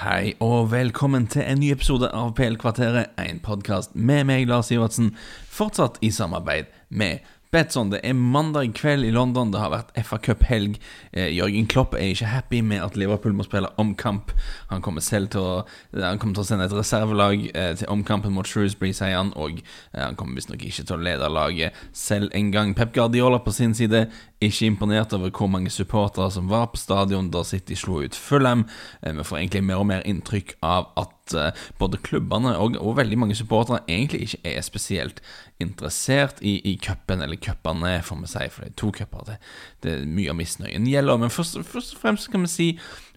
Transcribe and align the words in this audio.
Hei 0.00 0.30
og 0.40 0.70
velkommen 0.72 1.26
til 1.28 1.42
en 1.44 1.58
ny 1.60 1.74
episode 1.74 2.08
av 2.16 2.30
PL-kvarteret, 2.38 3.10
en 3.20 3.40
podkast 3.44 3.92
med 3.92 4.24
meg, 4.30 4.46
Lars 4.48 4.70
Ivertsen, 4.72 5.10
fortsatt 5.52 5.98
i 6.00 6.08
samarbeid 6.08 6.70
med 6.88 7.26
Betson. 7.52 7.90
Det 7.92 8.00
er 8.08 8.14
mandag 8.16 8.72
kveld 8.78 9.04
i 9.04 9.10
London, 9.12 9.50
det 9.52 9.60
har 9.60 9.74
vært 9.74 9.92
FA 10.06 10.16
Cup-helg. 10.24 10.78
Eh, 11.12 11.28
Jørgen 11.34 11.68
Klopp 11.68 11.98
er 11.98 12.14
ikke 12.14 12.30
happy 12.30 12.62
med 12.64 12.80
at 12.80 12.96
Liverpool 12.96 13.36
må 13.36 13.44
spille 13.44 13.68
omkamp. 13.82 14.32
Han 14.70 14.80
kommer 14.80 15.04
selv 15.04 15.34
til 15.34 15.44
å, 15.44 15.54
han 15.92 16.16
kommer 16.22 16.38
til 16.38 16.46
å 16.46 16.48
sende 16.48 16.70
et 16.70 16.78
reservelag 16.78 17.44
eh, 17.50 17.74
til 17.82 17.92
omkampen 17.92 18.32
mot 18.32 18.48
Shrewsbury, 18.48 18.94
sier 18.96 19.18
han, 19.18 19.34
og 19.36 19.60
eh, 19.60 20.00
han 20.00 20.16
kommer 20.16 20.40
visstnok 20.40 20.64
ikke 20.64 20.86
til 20.86 20.96
å 20.96 21.02
lede 21.10 21.28
laget 21.28 21.76
selv 21.92 22.32
en 22.38 22.48
gang. 22.54 22.72
Pep 22.78 22.96
Guardiola 22.96 23.42
på 23.44 23.52
sin 23.52 23.76
side 23.76 24.06
ikke 24.40 24.70
imponert 24.70 25.12
over 25.12 25.30
hvor 25.36 25.50
mange 25.52 25.70
supportere 25.70 26.30
som 26.32 26.48
var 26.48 26.70
på 26.72 26.80
stadion 26.80 27.28
da 27.32 27.42
City 27.44 27.76
slo 27.76 28.00
ut 28.00 28.16
Fulham. 28.16 28.64
Eh, 29.02 29.12
vi 29.16 29.26
får 29.26 29.38
egentlig 29.38 29.64
mer 29.68 29.82
og 29.82 29.88
mer 29.90 30.06
inntrykk 30.08 30.54
av 30.64 30.88
at 31.00 31.34
eh, 31.36 31.66
både 31.78 32.00
klubbene 32.00 32.54
og, 32.56 32.78
og, 32.80 32.96
veldig 32.96 33.18
mange 33.20 33.36
supportere 33.36 33.82
egentlig 33.88 34.22
ikke 34.28 34.54
er 34.54 34.64
spesielt 34.64 35.20
interessert 35.60 36.40
i, 36.40 36.56
i 36.64 36.78
cupen, 36.80 37.20
eller 37.20 37.36
cupene, 37.36 37.98
får 38.02 38.22
vi 38.22 38.32
si, 38.32 38.48
for 38.48 38.64
det 38.64 38.72
er 38.72 38.80
to 38.80 38.90
cuper. 38.96 39.28
Det, 39.28 39.36
det 39.84 39.94
er 39.98 40.08
mye 40.08 40.32
av 40.32 40.40
misnøyen 40.40 40.88
gjelder. 40.88 41.20
Men 41.20 41.34
først, 41.34 41.60
først 41.68 41.98
og 41.98 42.04
fremst 42.06 42.32
kan 42.32 42.46
vi 42.46 42.54
si 42.54 42.70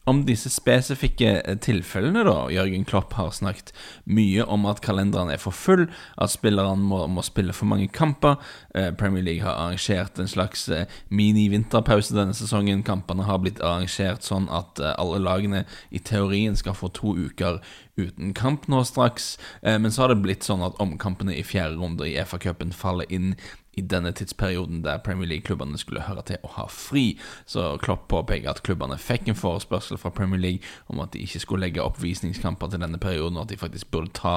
om 0.09 0.23
disse 0.27 0.49
spesifikke 0.51 1.29
eh, 1.41 1.57
tilfellene, 1.63 2.25
da. 2.27 2.35
Jørgen 2.51 2.83
Klopp 2.87 3.15
har 3.15 3.31
snakket 3.35 3.71
mye 4.03 4.43
om 4.43 4.65
at 4.67 4.81
kalenderen 4.83 5.31
er 5.31 5.39
for 5.39 5.55
full, 5.55 5.85
at 6.19 6.33
spillerne 6.33 6.83
må, 6.83 7.05
må 7.07 7.23
spille 7.23 7.55
for 7.55 7.69
mange 7.71 7.87
kamper. 7.93 8.35
Eh, 8.75 8.91
Premier 8.99 9.23
League 9.23 9.45
har 9.45 9.55
arrangert 9.55 10.19
en 10.19 10.27
slags 10.27 10.67
eh, 10.67 10.91
mini-vinterpause 11.07 12.17
denne 12.17 12.35
sesongen. 12.35 12.83
Kampene 12.83 13.27
har 13.29 13.39
blitt 13.43 13.63
arrangert 13.63 14.27
sånn 14.27 14.49
at 14.51 14.81
alle 14.93 15.21
lagene 15.23 15.63
i 15.93 16.03
teorien 16.03 16.57
skal 16.59 16.75
få 16.75 16.91
to 16.93 17.15
uker 17.15 17.61
uten 17.95 18.33
kamp 18.35 18.65
nå 18.67 18.81
straks. 18.87 19.35
Men 19.61 19.91
så 19.93 20.03
har 20.03 20.11
det 20.11 20.23
blitt 20.23 20.45
sånn 20.47 20.63
at 20.65 20.79
omkampene 20.81 21.35
i 21.37 21.43
fjerde 21.45 21.77
runde 21.77 22.07
i 22.09 22.15
FA-cupen 22.25 22.73
faller 22.73 23.05
inn 23.13 23.35
i 23.75 23.81
denne 23.81 24.11
tidsperioden 24.11 24.83
der 24.83 25.01
Premier 25.03 25.27
League-klubbene 25.27 25.77
skulle 25.77 26.05
høre 26.07 26.23
til 26.27 26.37
å 26.43 26.51
ha 26.57 26.67
fri. 26.69 27.17
Så 27.45 27.77
Klopp 27.81 28.07
påpeker 28.11 28.51
at 28.51 28.63
klubbene 28.65 28.99
fikk 29.01 29.31
en 29.31 29.39
forespørsel 29.39 29.97
fra 30.01 30.13
Premier 30.13 30.41
League 30.41 30.73
om 30.87 31.01
at 31.03 31.13
de 31.13 31.23
ikke 31.23 31.41
skulle 31.43 31.65
legge 31.65 31.83
opp 31.83 32.01
visningskamper 32.03 32.69
til 32.71 32.83
denne 32.83 33.01
perioden, 33.01 33.37
og 33.37 33.47
at 33.47 33.53
de 33.53 33.61
faktisk 33.61 33.91
burde 33.91 34.13
ta 34.17 34.35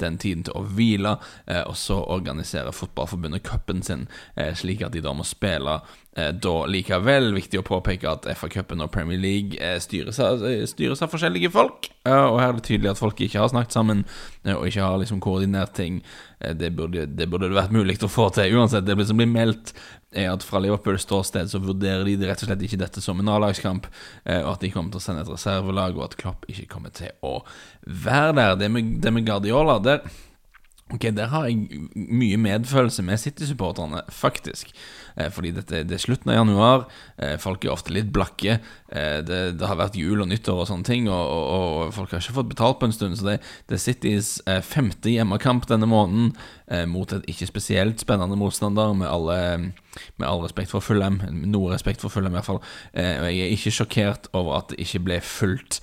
den 0.00 0.18
tiden 0.18 0.46
til 0.46 0.56
å 0.56 0.64
hvile, 0.64 1.16
eh, 1.46 1.64
og 1.66 1.76
så 1.76 2.00
organisere 2.00 2.72
Fotballforbundet 2.72 3.44
cupen 3.44 3.82
sin, 3.82 4.08
eh, 4.36 4.54
slik 4.54 4.82
at 4.82 4.92
de 4.92 5.04
da 5.04 5.12
må 5.12 5.26
spille 5.26 5.80
Eh, 6.18 6.32
da 6.34 6.54
likevel 6.66 7.30
viktig 7.36 7.60
å 7.60 7.66
påpeke 7.66 8.08
at 8.10 8.26
FA-cupen 8.32 8.82
og 8.82 8.90
Premier 8.94 9.20
League 9.20 9.58
eh, 9.62 9.76
styres 9.82 10.18
av, 10.22 10.42
eh, 10.46 10.64
styres 10.66 11.02
av, 11.04 11.12
forskjellige 11.12 11.52
folk. 11.54 11.90
Og 12.08 12.38
her 12.40 12.48
er 12.48 12.56
det 12.56 12.64
tydelig 12.64 12.94
at 12.94 13.00
folk 13.00 13.20
ikke 13.20 13.38
har 13.38 13.50
snakket 13.52 13.74
sammen 13.76 14.06
og 14.48 14.62
ikke 14.64 14.80
har 14.80 14.96
liksom 14.96 15.20
koordinert 15.20 15.74
ting. 15.76 15.98
Det 16.38 16.70
burde, 16.76 17.06
det 17.18 17.26
burde 17.30 17.50
vært 17.50 17.72
mulig 17.74 17.96
å 18.06 18.10
få 18.10 18.28
til 18.34 18.54
uansett. 18.58 18.86
Det 18.86 19.06
som 19.08 19.18
blir 19.18 19.30
meldt, 19.30 19.72
er 20.14 20.30
at 20.30 20.44
fra 20.46 20.60
Liverpools 20.62 21.02
ståsted 21.04 21.50
så 21.50 21.60
vurderer 21.60 22.06
de 22.06 22.28
rett 22.28 22.44
og 22.44 22.48
slett 22.48 22.62
ikke 22.64 22.78
dette 22.80 23.02
som 23.04 23.18
en 23.20 23.32
A-lagskamp, 23.34 23.88
og 24.24 24.52
at 24.54 24.62
de 24.62 24.70
kommer 24.72 24.94
til 24.94 25.02
å 25.02 25.04
sende 25.04 25.24
et 25.26 25.32
reservelag, 25.32 25.98
og 25.98 26.06
at 26.06 26.16
Klopp 26.20 26.46
ikke 26.48 26.68
kommer 26.70 26.94
til 26.94 27.10
å 27.26 27.40
være 27.82 28.38
der. 28.38 28.54
Det 28.62 28.70
med, 28.72 28.94
det 29.02 29.12
med 29.12 29.26
Guardiola 29.26 29.76
der 29.82 30.06
Ok, 30.94 31.02
Der 31.02 31.26
har 31.26 31.44
jeg 31.44 31.68
mye 31.94 32.36
medfølelse 32.40 33.02
med 33.04 33.20
City-supporterne, 33.20 34.00
faktisk. 34.08 34.70
Eh, 35.18 35.30
fordi 35.34 35.52
dette, 35.56 35.82
det 35.88 35.96
er 35.96 36.02
slutten 36.02 36.30
av 36.30 36.38
januar, 36.38 36.84
eh, 37.18 37.36
folk 37.42 37.64
er 37.64 37.74
ofte 37.74 37.94
litt 37.94 38.12
blakke. 38.14 38.58
Eh, 38.88 39.18
det, 39.26 39.40
det, 39.58 39.66
har 39.66 39.80
vært 39.80 39.98
jul 39.98 40.22
og 40.22 40.30
nyttår 40.30 40.62
og 40.62 40.68
sånne 40.70 40.86
ting, 40.86 41.08
og, 41.10 41.24
og, 41.34 41.48
og 41.88 41.96
folk 41.96 42.14
har 42.14 42.22
ikke 42.22 42.38
fått 42.38 42.52
betalt 42.54 42.78
på 42.80 42.88
en 42.88 42.94
stund. 42.94 43.18
Så 43.18 43.26
det, 43.26 43.38
det 43.68 43.78
er 43.78 43.82
Citys 43.82 44.30
femte 44.64 45.10
hjemmekamp 45.12 45.66
denne 45.68 45.88
måneden 45.88 46.32
mot 46.92 47.08
et 47.16 47.24
ikke 47.32 47.46
spesielt 47.48 48.02
spennende 48.02 48.36
motstander, 48.36 48.92
med 48.96 49.08
alle 49.08 49.38
med 50.20 50.28
all 50.28 50.42
respekt 50.44 50.70
for 50.70 50.84
Fulham, 50.84 51.16
noe 51.48 51.72
respekt 51.72 52.02
for 52.04 52.12
Fulham 52.12 52.30
i 52.30 52.36
hvert 52.36 52.46
fall. 52.46 52.58
jeg 52.92 53.40
er 53.40 53.54
ikke 53.54 53.72
sjokkert 53.74 54.28
over 54.36 54.60
at 54.60 54.68
det 54.70 54.76
ikke 54.84 55.00
ble 55.08 55.16
fulgt 55.24 55.80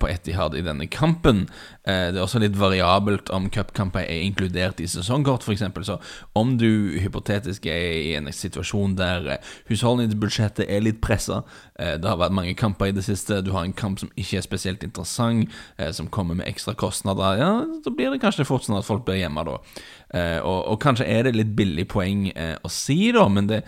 på 0.00 0.08
Etihad 0.08 0.54
i 0.56 0.62
denne 0.64 0.86
kampen. 0.88 1.42
det 1.84 2.16
er 2.16 2.22
også 2.22 2.40
litt 2.40 2.56
variabelt 2.56 3.28
om 3.34 3.50
cupkamper 3.52 4.06
er 4.06 4.24
inkludert 4.24 4.80
i 4.80 4.88
sesongkort, 4.88 5.44
f.eks. 5.44 5.66
Så 5.90 5.98
om 6.38 6.54
du 6.56 6.96
hypotetisk 7.02 7.66
er 7.68 7.98
i 7.98 8.14
en 8.16 8.32
situasjon 8.32 8.77
situasjon 8.78 8.96
der 8.96 9.28
eh, 9.32 9.38
husholdningsbudsjettet 9.68 10.68
er 10.68 10.82
litt 10.82 11.00
pressa. 11.00 11.42
Eh, 11.78 11.98
det 11.98 12.08
har 12.08 12.18
vært 12.18 12.34
mange 12.34 12.54
kamper 12.54 12.88
i 12.88 12.92
det 12.92 13.04
siste. 13.04 13.42
Du 13.42 13.52
har 13.52 13.64
en 13.64 13.72
kamp 13.72 13.98
som 13.98 14.10
ikke 14.16 14.38
er 14.38 14.42
spesielt 14.42 14.82
interessant, 14.82 15.48
eh, 15.78 15.92
som 15.92 16.08
kommer 16.08 16.34
med 16.34 16.48
ekstra 16.48 16.74
kostnader. 16.74 17.38
Ja, 17.38 17.64
så 17.84 17.90
blir 17.90 18.10
det 18.10 18.20
kanskje 18.20 18.46
fort 18.46 18.64
sånn 18.64 18.78
at 18.78 18.86
folk 18.86 19.04
blir 19.04 19.18
hjemme 19.18 19.44
da. 19.44 19.58
Og, 20.08 20.60
og, 20.72 20.78
kanskje 20.80 21.04
er 21.04 21.26
det 21.26 21.34
litt 21.36 21.50
billig 21.52 21.84
poeng 21.86 22.30
å 22.64 22.68
si, 22.72 23.12
da, 23.12 23.26
men 23.28 23.46
det, 23.46 23.58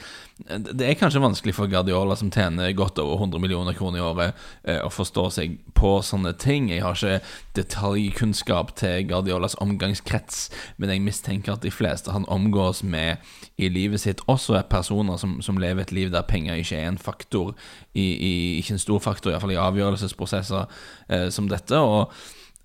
det, 0.48 0.86
er 0.86 0.96
kanskje 0.98 1.22
vanskelig 1.22 1.54
for 1.56 1.70
Guardiola, 1.70 2.16
som 2.16 2.30
tjener 2.32 2.72
godt 2.76 2.98
over 3.02 3.18
100 3.18 3.40
millioner 3.42 3.74
kroner 3.76 4.00
i 4.00 4.04
året, 4.04 4.38
uh, 4.68 4.80
å 4.86 4.90
forstå 4.92 5.24
seg 5.34 5.58
på 5.76 5.92
sånne 6.06 6.32
ting. 6.40 6.70
Jeg 6.72 6.84
har 6.84 6.96
ikke 6.96 7.20
detaljkunnskap 7.58 8.72
til 8.80 9.08
Guardiolas 9.10 9.56
omgangskrets, 9.62 10.48
men 10.80 10.94
jeg 10.94 11.04
mistenker 11.04 11.56
at 11.56 11.66
de 11.66 11.72
fleste 11.74 12.14
han 12.14 12.28
omgås 12.30 12.82
med 12.82 13.20
i 13.60 13.68
livet 13.72 14.04
sitt, 14.04 14.24
også 14.30 14.58
er 14.60 14.70
personer 14.70 15.20
som, 15.20 15.38
som 15.44 15.60
lever 15.60 15.84
et 15.84 15.94
liv 15.96 16.14
der 16.14 16.26
penger 16.28 16.60
ikke 16.60 16.80
er 16.80 16.90
en 16.92 17.00
faktor, 17.00 17.54
i, 17.92 18.06
i, 18.06 18.34
ikke 18.60 18.76
en 18.76 18.82
stor 18.82 19.02
faktor, 19.02 19.34
iallfall 19.34 19.54
i 19.56 19.60
avgjørelsesprosesser 19.60 21.30
som 21.34 21.48
dette. 21.50 21.74
og 21.74 22.12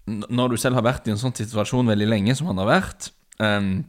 når 0.06 0.54
du 0.54 0.58
selv 0.62 0.78
har 0.78 0.86
vært 0.86 1.08
i 1.08 1.16
en 1.16 1.18
sånn 1.18 1.34
situasjon 1.34 1.88
veldig 1.90 2.06
lenge 2.06 2.36
som 2.38 2.52
han 2.52 2.60
har 2.62 2.70
vært, 2.70 3.08
Um, 3.40 3.84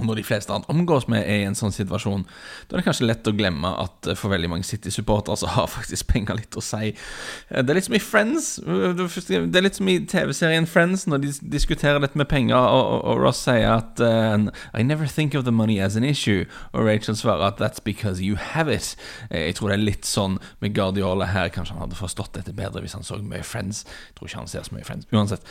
og 0.00 0.06
når 0.08 0.22
de 0.22 0.24
fleste 0.24 0.52
han 0.52 0.64
omgås 0.72 1.04
med, 1.12 1.20
er 1.20 1.42
i 1.42 1.44
en 1.44 1.56
sånn 1.56 1.74
situasjon, 1.74 2.22
da 2.68 2.74
er 2.74 2.80
det 2.80 2.86
kanskje 2.86 3.06
lett 3.10 3.28
å 3.28 3.34
glemme 3.36 3.68
at 3.76 4.08
eh, 4.08 4.16
for 4.16 4.32
veldig 4.32 4.48
mange 4.48 4.64
City-supportere 4.64 5.36
så 5.36 5.50
har 5.52 5.68
faktisk 5.76 6.08
penger 6.08 6.38
litt 6.38 6.56
å 6.56 6.62
si. 6.64 6.94
Eh, 6.94 7.60
det 7.60 7.74
er 7.74 7.76
litt 7.76 7.88
som 7.90 7.98
i 7.98 8.00
Friends. 8.00 8.48
Det 8.64 9.60
er 9.60 9.66
litt 9.66 9.76
som 9.76 9.90
i 9.92 9.98
TV-serien 10.08 10.68
Friends, 10.70 11.04
når 11.10 11.26
de 11.26 11.32
diskuterer 11.52 12.00
dette 12.00 12.16
med 12.16 12.30
penger, 12.30 12.56
og, 12.56 13.02
og 13.10 13.20
Ross 13.20 13.42
sier 13.44 13.68
at 13.74 14.00
I 14.00 14.82
never 14.86 15.10
think 15.10 15.36
of 15.36 15.44
the 15.44 15.52
money 15.52 15.76
as 15.82 15.96
an 15.98 16.08
issue, 16.08 16.46
og 16.72 16.86
Rachel 16.88 17.18
svarer 17.18 17.50
at 17.50 17.60
that's 17.60 17.82
because 17.84 18.24
you 18.24 18.40
have 18.40 18.72
it. 18.72 18.94
Jeg 19.28 19.58
tror 19.58 19.72
det 19.72 19.76
er 19.76 19.84
litt 19.84 20.08
sånn 20.08 20.38
med 20.64 20.72
Guardiola 20.76 21.28
her. 21.34 21.52
Kanskje 21.52 21.76
han 21.76 21.84
hadde 21.84 22.00
forstått 22.00 22.32
dette 22.38 22.54
bedre 22.56 22.80
hvis 22.80 22.96
han 22.96 23.04
så 23.04 23.20
mye 23.20 23.44
Friends. 23.44 23.84
Jeg 24.08 24.16
tror 24.16 24.30
ikke 24.30 24.40
han 24.40 24.50
ser 24.50 24.64
så 24.66 24.76
mye 24.76 24.88
Friends. 24.88 25.08
Uansett. 25.12 25.44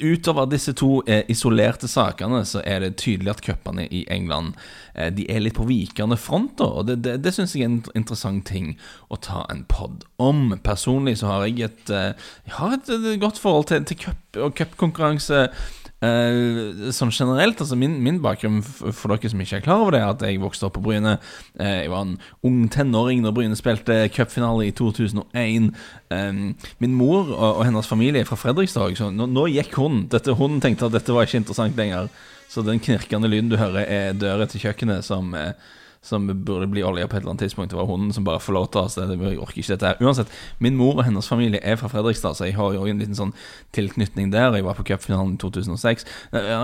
Utover 0.00 0.48
disse 0.50 0.72
to 0.78 1.02
isolerte 1.30 1.90
sakene, 1.90 2.42
så 2.48 2.64
er 2.64 2.86
det 2.86 2.94
tydelig 3.02 3.34
at 3.34 3.44
cupene 3.50 3.86
i 3.90 4.04
England 4.10 4.54
eh, 4.94 5.10
De 5.14 5.26
er 5.30 5.42
litt 5.44 5.58
på 5.58 5.66
vikende 5.68 6.18
front, 6.20 6.56
da. 6.60 6.70
og 6.80 6.88
det, 6.90 7.00
det, 7.04 7.18
det 7.24 7.34
syns 7.36 7.56
jeg 7.56 7.66
er 7.66 7.72
en 7.72 7.82
interessant 7.98 8.46
ting 8.48 8.72
å 9.10 9.18
ta 9.20 9.44
en 9.52 9.64
pod 9.70 10.06
om. 10.22 10.54
Personlig 10.64 11.18
så 11.20 11.32
har 11.32 11.48
jeg 11.48 11.66
et, 11.68 11.92
eh, 11.92 12.32
jeg 12.46 12.56
har 12.60 12.78
et, 12.78 12.94
godt 13.20 13.42
forhold 13.42 13.70
til, 13.70 13.84
til 13.88 14.00
cup 14.06 14.40
og 14.40 14.54
cupkonkurranse. 14.58 15.48
Uh, 16.00 16.88
sånn 16.96 17.10
generelt, 17.12 17.58
altså 17.60 17.76
min, 17.76 17.98
min, 18.00 18.22
bakgrunn 18.24 18.62
for 18.64 19.12
dere 19.12 19.28
som 19.28 19.42
ikke 19.44 19.58
er 19.58 19.64
klar 19.66 19.82
over 19.82 19.92
det, 19.92 19.98
er 20.00 20.14
at 20.14 20.22
jeg 20.24 20.40
vokste 20.40 20.64
opp 20.64 20.78
på 20.78 20.84
Bryne. 20.86 21.18
Uh, 21.60 21.74
jeg 21.82 21.90
var 21.92 22.06
en 22.06 22.14
ung 22.48 22.62
tenåring 22.72 23.20
da 23.20 23.34
Bryne 23.36 23.58
spilte 23.58 24.06
cupfinale 24.16 24.70
i 24.70 24.72
2001. 24.72 25.68
Um, 26.08 26.40
min 26.80 26.96
mor 26.96 27.26
og, 27.26 27.44
og, 27.50 27.62
hennes 27.68 27.90
familie 27.90 28.24
er 28.24 28.30
fra 28.30 28.40
Fredrikstad, 28.40 28.96
så 28.96 29.10
nå, 29.12 29.28
nå 29.28 29.44
gikk 29.52 29.76
hun. 29.76 30.06
Dette, 30.08 30.32
hun 30.40 30.56
tenkte 30.64 30.88
at 30.88 30.96
dette 30.96 31.12
var 31.12 31.28
ikke 31.28 31.42
interessant 31.42 31.76
lenger. 31.76 32.08
Så 32.50 32.64
den 32.66 32.80
knirkende 32.82 33.28
lyden 33.30 33.50
du 33.52 33.54
hører, 33.60 33.84
er 33.86 34.16
døra 34.18 34.48
til 34.50 34.64
kjøkkenet 34.64 35.06
som 35.06 35.30
eh, 35.38 35.52
som 36.02 36.44
burde 36.44 36.66
bli 36.66 36.82
olja 36.82 37.04
på 37.08 37.16
et 37.16 37.20
eller 37.20 37.34
annet 37.34 37.42
tidspunkt. 37.44 37.70
Det 37.70 37.76
var 37.76 37.84
hunden 37.84 38.12
som 38.12 38.24
bare 38.24 38.40
forlot 38.40 38.76
oss. 38.80 38.96
Jeg 38.96 39.38
orker 39.38 39.58
ikke 39.60 39.74
dette 39.74 39.86
her. 39.86 39.98
Uansett, 40.00 40.30
min 40.58 40.76
mor 40.76 40.96
og 40.96 41.04
hennes 41.04 41.28
familie 41.28 41.60
er 41.60 41.76
fra 41.76 41.90
Fredrikstad, 41.92 42.38
så 42.38 42.46
jeg 42.48 42.56
har 42.56 42.72
jo 42.72 42.86
en 42.88 43.02
liten 43.02 43.18
sånn 43.18 43.34
tilknytning 43.76 44.30
der. 44.32 44.56
Jeg 44.56 44.64
var 44.64 44.78
på 44.78 44.86
cupfinalen 44.88 45.34
i 45.36 45.40
2006. 45.42 46.06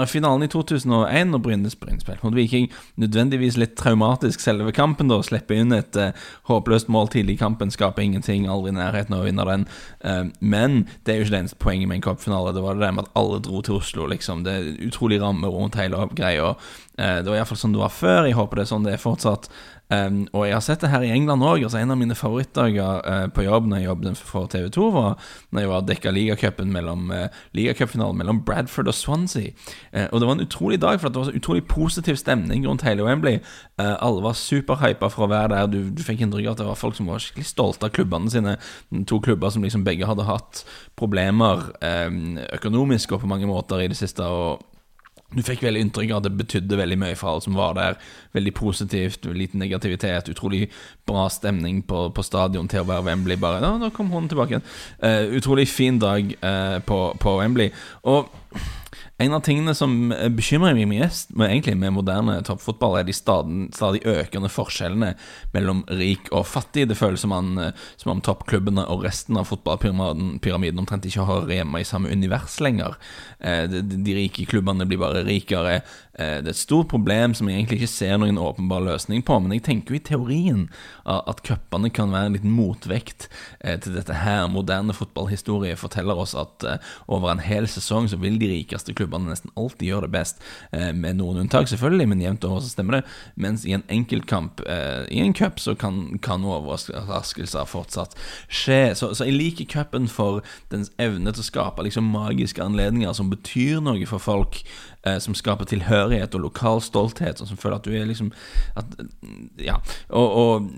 Finalen 0.08 0.46
i 0.46 0.48
2001, 0.48 1.34
og 1.36 1.42
Brynes 1.44 1.76
spilte 1.76 2.24
mot 2.24 2.36
Viking, 2.36 2.70
nødvendigvis 2.96 3.58
litt 3.60 3.76
traumatisk 3.76 4.40
selve 4.40 4.72
kampen. 4.72 5.12
da 5.12 5.20
Slippe 5.20 5.58
inn 5.60 5.76
et 5.76 6.00
uh, 6.00 6.16
håpløst 6.48 6.88
mål 6.88 7.12
tidlig 7.12 7.36
i 7.36 7.42
kampen, 7.44 7.70
skaper 7.74 8.06
ingenting, 8.06 8.48
aldri 8.48 8.72
i 8.72 8.78
nærheten 8.78 9.18
av 9.18 9.20
å 9.20 9.28
vinne 9.28 9.48
den. 9.50 9.68
Uh, 10.00 10.32
men 10.40 10.86
det 11.04 11.12
er 11.12 11.20
jo 11.20 11.28
ikke 11.28 11.36
det 11.36 11.42
eneste 11.44 11.60
poenget 11.60 11.92
med 11.92 12.00
en 12.00 12.06
cupfinale. 12.08 12.56
Det 12.56 12.64
var 12.64 12.80
det 12.80 12.92
med 12.96 13.04
at 13.04 13.20
alle 13.20 13.44
dro 13.44 13.60
til 13.60 13.76
Oslo, 13.82 14.08
liksom. 14.08 14.46
Det 14.48 14.56
er 14.56 14.72
utrolig 14.88 15.20
ramme 15.20 15.52
rundt 15.52 15.76
hele 15.76 16.06
greia. 16.16 16.54
Uh, 16.96 17.20
det 17.22 17.30
var 17.30 17.40
iallfall 17.40 17.60
sånn 17.60 17.76
det 17.76 17.82
var 17.84 17.94
før. 17.94 18.28
Jeg 18.28 18.38
håper 18.38 18.60
det 18.60 18.66
er 18.66 18.72
sånn 18.74 18.86
det 18.86 18.96
er 18.96 19.02
fortsatt. 19.02 19.50
Um, 19.86 20.24
og 20.34 20.48
jeg 20.48 20.54
har 20.56 20.62
sett 20.66 20.82
det 20.82 20.88
her 20.90 21.04
i 21.06 21.12
England 21.14 21.44
òg. 21.46 21.62
Altså, 21.62 21.78
en 21.78 21.92
av 21.94 21.98
mine 22.00 22.16
favorittdager 22.18 23.04
uh, 23.06 23.26
på 23.30 23.44
jobb 23.46 23.68
når 23.70 23.78
jeg 23.78 23.86
jobbet 23.86 24.18
for 24.18 24.50
TV 24.50 24.66
2, 24.74 24.86
var 24.96 25.14
når 25.54 25.62
jeg 25.62 25.70
var 25.70 25.86
dekka 25.86 26.12
ligacupen 26.14 26.72
mellom 26.74 27.12
uh, 27.14 27.28
ligacupfinalen 27.54 28.18
mellom 28.18 28.42
Bradford 28.48 28.90
og 28.90 28.98
Swansea. 28.98 29.54
Uh, 29.94 30.08
og 30.10 30.18
det 30.18 30.26
var 30.26 30.34
en 30.34 30.46
utrolig 30.46 30.80
dag, 30.82 30.98
for 30.98 31.08
det 31.14 31.22
var 31.22 31.30
så 31.30 31.38
utrolig 31.38 31.66
positiv 31.70 32.18
stemning 32.18 32.66
rundt 32.66 32.82
hele 32.86 33.06
Wembley. 33.06 33.38
Uh, 33.78 33.94
alle 33.94 34.26
var 34.26 34.38
superhypa 34.38 35.10
for 35.12 35.28
å 35.28 35.30
være 35.30 35.54
der. 35.54 35.70
Du, 35.70 35.94
du 35.94 36.02
fikk 36.02 36.26
inntrykk 36.26 36.50
av 36.50 36.56
at 36.56 36.64
det 36.64 36.70
var 36.72 36.82
folk 36.82 36.98
som 36.98 37.12
var 37.12 37.22
skikkelig 37.22 37.46
stolte 37.52 37.86
av 37.86 37.94
klubbene 37.94 38.32
sine. 38.32 38.58
To 39.06 39.22
klubber 39.22 39.54
som 39.54 39.62
liksom 39.62 39.86
begge 39.86 40.08
hadde 40.08 40.26
hatt 40.26 40.64
problemer 40.98 41.68
um, 41.78 42.40
økonomisk 42.58 43.14
og 43.14 43.22
på 43.22 43.30
mange 43.30 43.46
måter 43.46 43.84
i 43.84 43.92
det 43.92 43.98
siste. 44.02 44.26
og 44.26 44.64
du 45.34 45.42
fikk 45.42 45.64
veldig 45.66 45.80
inntrykk 45.82 46.12
av 46.12 46.20
at 46.20 46.28
det 46.28 46.38
betydde 46.38 46.78
veldig 46.78 46.98
mye 47.02 47.16
for 47.18 47.32
alle 47.32 47.44
som 47.44 47.56
var 47.58 47.74
der. 47.76 47.98
Veldig 48.36 48.52
positivt, 48.54 49.26
liten 49.34 49.60
negativitet, 49.60 50.30
utrolig 50.30 50.68
bra 51.08 51.26
stemning 51.32 51.82
på, 51.82 52.06
på 52.14 52.24
stadion 52.24 52.70
til 52.70 52.84
å 52.84 52.88
være 52.88 53.08
Wembley. 53.08 53.38
Bare, 53.42 53.58
ja, 53.64 53.72
nå 53.80 53.90
kom 53.96 54.12
hun 54.14 54.30
tilbake 54.30 54.54
igjen. 54.54 54.66
Uh, 55.02 55.36
utrolig 55.40 55.66
fin 55.68 55.98
dag 56.02 56.30
uh, 56.44 56.78
på, 56.86 57.00
på 57.22 57.36
Wembley. 57.40 57.74
Og 58.06 58.30
en 59.22 59.36
av 59.36 59.42
tingene 59.46 59.74
som 59.76 60.12
bekymrer 60.36 60.76
meg 60.76 60.88
mest 60.90 61.32
med, 61.32 61.50
egentlig 61.50 61.76
med 61.80 61.94
moderne 61.96 62.38
toppfotball, 62.46 62.98
er 63.00 63.06
de 63.08 63.14
stadig, 63.16 63.70
stadig, 63.76 64.02
økende 64.06 64.50
forskjellene 64.52 65.14
mellom 65.54 65.84
rik 65.88 66.30
og 66.32 66.46
fattig. 66.48 66.86
Det 66.90 66.98
føles 66.98 67.24
som, 67.24 67.32
man, 67.32 67.72
som 67.96 68.12
om 68.12 68.22
toppklubbene 68.24 68.84
og 68.92 69.06
resten 69.06 69.38
av 69.40 69.48
fotballpyramiden 69.50 70.82
omtrent 70.82 71.08
ikke 71.08 71.26
har 71.28 71.48
hjemme 71.52 71.80
i 71.80 71.88
samme 71.88 72.12
univers 72.12 72.58
lenger. 72.60 72.98
Eh, 73.40 73.64
de, 73.70 73.82
de, 73.82 74.16
rike 74.16 74.46
klubbene 74.48 74.86
blir 74.88 75.00
bare 75.00 75.24
rikere. 75.26 75.80
Eh, 76.18 76.38
det 76.42 76.50
er 76.50 76.54
et 76.54 76.60
stort 76.60 76.90
problem 76.92 77.34
som 77.36 77.48
jeg 77.48 77.60
egentlig 77.60 77.80
ikke 77.82 77.92
ser 77.92 78.20
noen 78.20 78.40
åpenbar 78.40 78.84
løsning 78.86 79.24
på, 79.26 79.38
men 79.42 79.56
jeg 79.56 79.66
tenker 79.68 79.94
jo 79.94 80.00
i 80.00 80.06
teorien 80.06 80.66
at 81.06 81.42
cupene 81.46 81.90
kan 81.94 82.10
være 82.10 82.30
en 82.30 82.36
liten 82.38 82.54
motvekt 82.54 83.28
eh, 83.60 83.76
til 83.80 83.94
dette 83.96 84.20
her. 84.22 84.46
Moderne 84.50 84.96
fotballhistorie 84.96 85.76
forteller 85.78 86.18
oss 86.18 86.34
at 86.38 86.64
over 87.06 87.30
en 87.30 87.42
hel 87.44 87.68
sesong 87.70 88.08
så 88.10 88.18
vil 88.20 88.38
de 88.40 88.48
rikeste 88.50 88.94
klubbene 88.96 89.30
nesten 89.30 89.52
alltid 89.56 89.88
gjøre 89.90 90.06
det 90.06 90.14
best, 90.14 90.42
eh, 90.72 90.92
med 90.94 91.18
noen 91.20 91.42
unntak 91.44 91.68
selvfølgelig, 91.70 92.08
men 92.08 92.22
jevnt 92.24 92.44
over 92.48 92.60
så 92.60 92.72
stemmer 92.72 92.98
det. 92.98 93.02
Mens 93.36 93.66
i 93.66 93.74
en 93.76 93.84
enkeltkamp 93.92 94.62
eh, 94.66 95.04
i 95.12 95.20
en 95.22 95.34
cup 95.36 95.60
så 95.62 95.76
kan, 95.78 96.18
kan 96.22 96.44
overraskelser 96.44 97.68
fortsatt 97.68 98.16
skje. 98.48 98.94
Så, 98.98 99.12
så 99.14 99.28
jeg 99.28 99.36
liker 99.36 99.70
cupen 99.70 100.08
for 100.10 100.42
dens 100.72 100.92
evne 101.02 101.32
til 101.32 101.44
å 101.44 101.50
skape 101.50 101.86
liksom 101.86 102.10
magiske 102.12 102.62
anledninger 102.62 103.14
som 103.16 103.30
betyr 103.32 103.82
noe 103.84 104.06
for 104.08 104.22
folk, 104.22 104.62
eh, 105.06 105.18
som 105.22 105.36
skaper 105.38 105.68
tilhørighet 105.70 106.34
og 106.34 106.48
lokal 106.48 106.82
stolthet, 106.84 107.40
og 107.40 107.50
som 107.50 107.60
føler 107.60 107.80
at 107.80 107.86
du 107.86 107.94
er 107.96 108.08
liksom 108.08 108.32
at, 108.76 108.98
Ja. 109.62 109.80
og, 110.08 110.32
og 110.36 110.70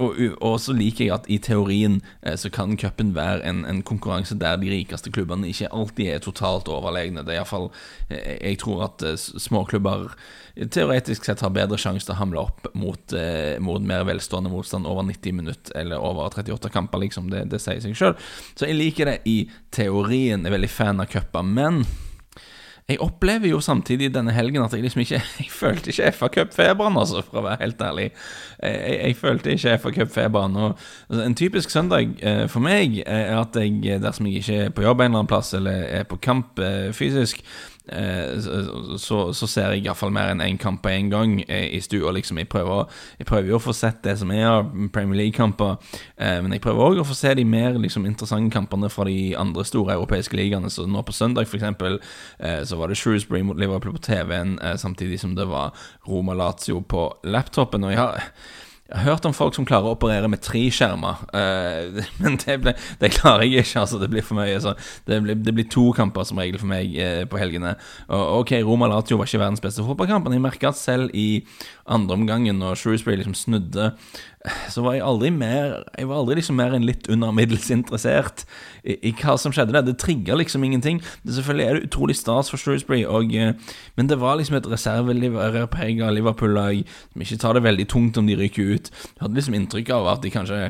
og, 0.00 0.16
og, 0.40 0.54
så 0.60 0.72
liker 0.72 1.04
jeg 1.04 1.12
at 1.12 1.26
i 1.28 1.36
teorien 1.42 1.98
eh, 2.24 2.36
så 2.40 2.48
kan 2.52 2.78
cupen 2.80 3.10
være 3.12 3.42
en, 3.44 3.60
en, 3.68 3.82
konkurranse 3.84 4.38
der 4.40 4.56
de 4.56 4.70
rikeste 4.72 5.10
klubbene 5.12 5.50
ikke 5.50 5.68
alltid 5.68 6.14
er 6.14 6.22
totalt 6.24 6.70
overlegne. 6.72 7.24
Det 7.26 7.34
er 7.34 7.42
iallfall 7.42 7.68
eh, 8.08 8.38
Jeg 8.40 8.62
tror 8.62 8.86
at 8.88 9.04
eh, 9.04 9.18
småklubber 9.20 10.14
teoretisk 10.72 11.28
sett 11.28 11.44
har 11.44 11.52
bedre 11.52 11.76
sjanse 11.80 12.08
til 12.08 12.14
å 12.14 12.20
hamle 12.22 12.40
opp 12.40 12.66
mot, 12.76 13.14
mot, 13.64 13.84
mer 13.88 14.02
velstående 14.04 14.50
motstand 14.52 14.88
over 14.88 15.06
90 15.08 15.36
minutter 15.38 15.76
eller 15.80 16.00
over 16.00 16.28
38 16.28 16.68
kamper, 16.72 17.00
liksom. 17.00 17.30
Det, 17.32 17.46
det 17.48 17.60
sier 17.62 17.80
seg 17.80 17.96
sjøl. 17.96 18.12
Så 18.52 18.68
jeg 18.68 18.76
liker 18.76 19.08
det 19.08 19.18
i 19.24 19.38
teorien. 19.72 20.44
Jeg 20.44 20.52
er 20.52 20.56
veldig 20.58 20.72
fan 20.72 21.00
av 21.00 21.08
cuper. 21.08 21.46
Men 21.48 21.80
jeg 22.88 22.98
opplever 23.00 23.48
jo 23.48 23.60
samtidig 23.62 24.10
denne 24.14 24.34
helgen 24.34 24.64
at 24.64 24.72
jeg 24.74 24.82
liksom 24.82 25.00
ikke 25.04 25.20
Jeg 25.42 25.50
følte 25.50 25.90
ikke 25.90 26.12
FA 26.12 26.28
Cup-feberen, 26.34 26.96
altså, 26.98 27.22
for 27.22 27.40
å 27.40 27.44
være 27.46 27.60
helt 27.62 27.82
ærlig. 27.82 28.08
Jeg, 28.62 28.96
jeg 28.98 29.16
følte 29.16 29.54
ikke 29.54 29.76
FA 29.78 29.92
Cup-feberen. 29.96 30.56
Altså, 30.56 31.22
en 31.24 31.38
typisk 31.38 31.70
søndag 31.70 32.16
eh, 32.22 32.46
for 32.50 32.64
meg 32.64 32.98
er 33.06 33.36
at 33.38 33.56
jeg, 33.56 34.00
dersom 34.02 34.28
jeg 34.28 34.42
ikke 34.42 34.58
er 34.66 34.74
på 34.74 34.86
jobb 34.86 35.00
en 35.00 35.12
eller 35.12 35.22
annen 35.22 35.30
plass, 35.30 35.54
eller 35.54 35.86
er 36.00 36.08
på 36.10 36.18
kamp 36.22 36.58
eh, 36.58 36.90
fysisk, 36.96 37.44
Eh, 37.81 37.81
så, 37.90 39.32
så, 39.34 39.46
ser 39.50 39.72
jeg 39.74 39.82
iallfall 39.82 40.12
mer 40.14 40.30
enn 40.30 40.40
én 40.40 40.54
en 40.54 40.60
kamp 40.60 40.82
på 40.84 40.92
én 40.92 41.10
gang 41.10 41.40
eh, 41.48 41.68
i 41.74 41.80
stua. 41.82 42.12
Liksom. 42.14 42.38
Jeg, 42.38 42.48
prøver, 42.48 42.86
jeg 43.18 43.26
prøver 43.26 43.50
jo 43.50 43.58
å 43.58 43.62
få 43.62 43.74
sett 43.74 44.02
det 44.06 44.16
som 44.20 44.30
er 44.30 44.46
av 44.46 44.70
Premier 44.94 45.24
League-kamper, 45.24 45.76
eh, 46.16 46.38
men 46.44 46.54
jeg 46.54 46.62
prøver 46.64 46.84
òg 46.86 47.02
å 47.02 47.06
få 47.08 47.16
se 47.18 47.34
de 47.38 47.44
mer 47.44 47.78
liksom, 47.82 48.06
interessante 48.06 48.52
kampene 48.54 48.90
fra 48.92 49.06
de 49.08 49.34
andre 49.38 49.66
store 49.66 49.96
europeiske 49.96 50.38
ligaene. 50.38 50.70
Så 50.70 50.86
nå 50.86 51.02
på 51.02 51.16
søndag, 51.16 51.50
for 51.50 51.58
eksempel, 51.58 51.98
så 52.38 52.76
var 52.78 52.90
det 52.90 52.96
Shrewsbury 52.98 53.42
mot 53.46 53.58
Liverpool 53.58 53.94
på 53.96 54.02
TV-en, 54.06 54.56
samtidig 54.78 55.20
som 55.20 55.34
det 55.36 55.46
var 55.50 55.74
Roma 56.08 56.34
Lazio 56.38 56.80
på 56.80 57.08
laptopen. 57.24 57.84
Og 57.84 57.94
jeg 57.94 58.00
har 58.00 58.30
jeg 58.92 59.00
har 59.00 59.14
hørt 59.14 59.24
om 59.24 59.32
folk 59.32 59.56
som 59.56 59.64
klarer 59.64 59.88
å 59.88 59.94
operere 59.96 60.28
med 60.28 60.42
tre 60.44 60.66
skjermer, 60.74 61.22
uh, 61.32 62.00
men 62.22 62.36
det, 62.42 62.58
ble, 62.60 62.74
det, 63.00 63.12
klarer 63.16 63.46
jeg 63.46 63.64
ikke. 63.64 63.84
altså 63.84 64.00
Det 64.02 64.10
blir 64.12 64.24
for 64.26 64.36
mye. 64.36 64.58
Så 64.60 64.74
det, 65.08 65.22
blir, 65.24 65.38
det 65.40 65.54
blir 65.56 65.68
to 65.72 65.88
kamper 65.96 66.26
som 66.28 66.40
regel 66.42 66.60
for 66.60 66.68
meg 66.68 66.92
uh, 67.00 67.22
på 67.30 67.40
helgene. 67.40 67.74
Og 68.12 68.42
ok, 68.42 68.58
Roma 68.66 68.90
Latio 68.92 69.16
var 69.20 69.30
ikke 69.30 69.40
verdens 69.40 69.64
beste 69.64 69.84
fotballkamp, 69.86 70.28
men 70.28 70.36
jeg 70.36 70.44
merka 70.44 70.72
at 70.72 70.80
selv 70.80 71.14
i 71.16 71.42
andre 71.88 72.18
omgangen, 72.18 72.60
når 72.60 72.78
Shrewsbury 72.82 73.16
liksom 73.20 73.36
snudde 73.38 73.92
så 74.74 74.82
var 74.82 74.96
jeg 74.96 75.04
aldri 75.06 75.28
mer 75.30 75.84
Jeg 75.98 76.08
var 76.10 76.18
aldri 76.18 76.40
liksom 76.40 76.56
mer 76.58 76.74
enn 76.74 76.86
litt 76.86 77.06
under 77.12 77.34
middels 77.34 77.68
interessert 77.70 78.44
i, 78.82 78.96
i, 78.96 79.12
hva 79.20 79.36
som 79.38 79.54
skjedde 79.54 79.74
der. 79.76 79.84
Det 79.86 79.94
trigga 80.02 80.34
liksom 80.38 80.64
ingenting. 80.66 80.98
Det 81.22 81.36
Selvfølgelig 81.36 81.66
er 81.66 81.78
det 81.78 81.90
utrolig 81.90 82.16
stas 82.18 82.50
for 82.50 82.58
Shrewsbury, 82.58 83.04
og, 83.06 83.34
eh, 83.34 83.54
men 83.98 84.10
det 84.10 84.18
var 84.22 84.40
liksom 84.40 84.58
et 84.58 84.66
reserveprega 84.70 86.10
Liverpool-lag 86.10 86.82
som 87.12 87.22
ikke 87.26 87.38
tar 87.44 87.58
det 87.58 87.66
veldig 87.68 87.86
tungt 87.92 88.18
om 88.18 88.26
de 88.26 88.38
ryker 88.40 88.74
ut. 88.74 88.90
Du 88.90 89.22
hadde 89.22 89.38
liksom 89.38 89.58
inntrykk 89.58 89.94
av 89.94 90.10
at 90.16 90.26
de 90.26 90.34
kanskje 90.34 90.64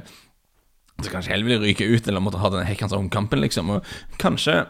så 1.03 1.11
kanskje 1.11 1.33
heller 1.33 1.49
ville 1.49 1.65
ryke 1.65 1.89
ut, 1.89 2.07
eller 2.07 2.23
måtte 2.23 2.39
ha 2.39 2.51
den 2.53 2.69
hekkende 2.69 2.99
omkampen, 3.01 3.41
liksom. 3.43 3.73
Og 3.79 4.19
kanskje 4.23 4.61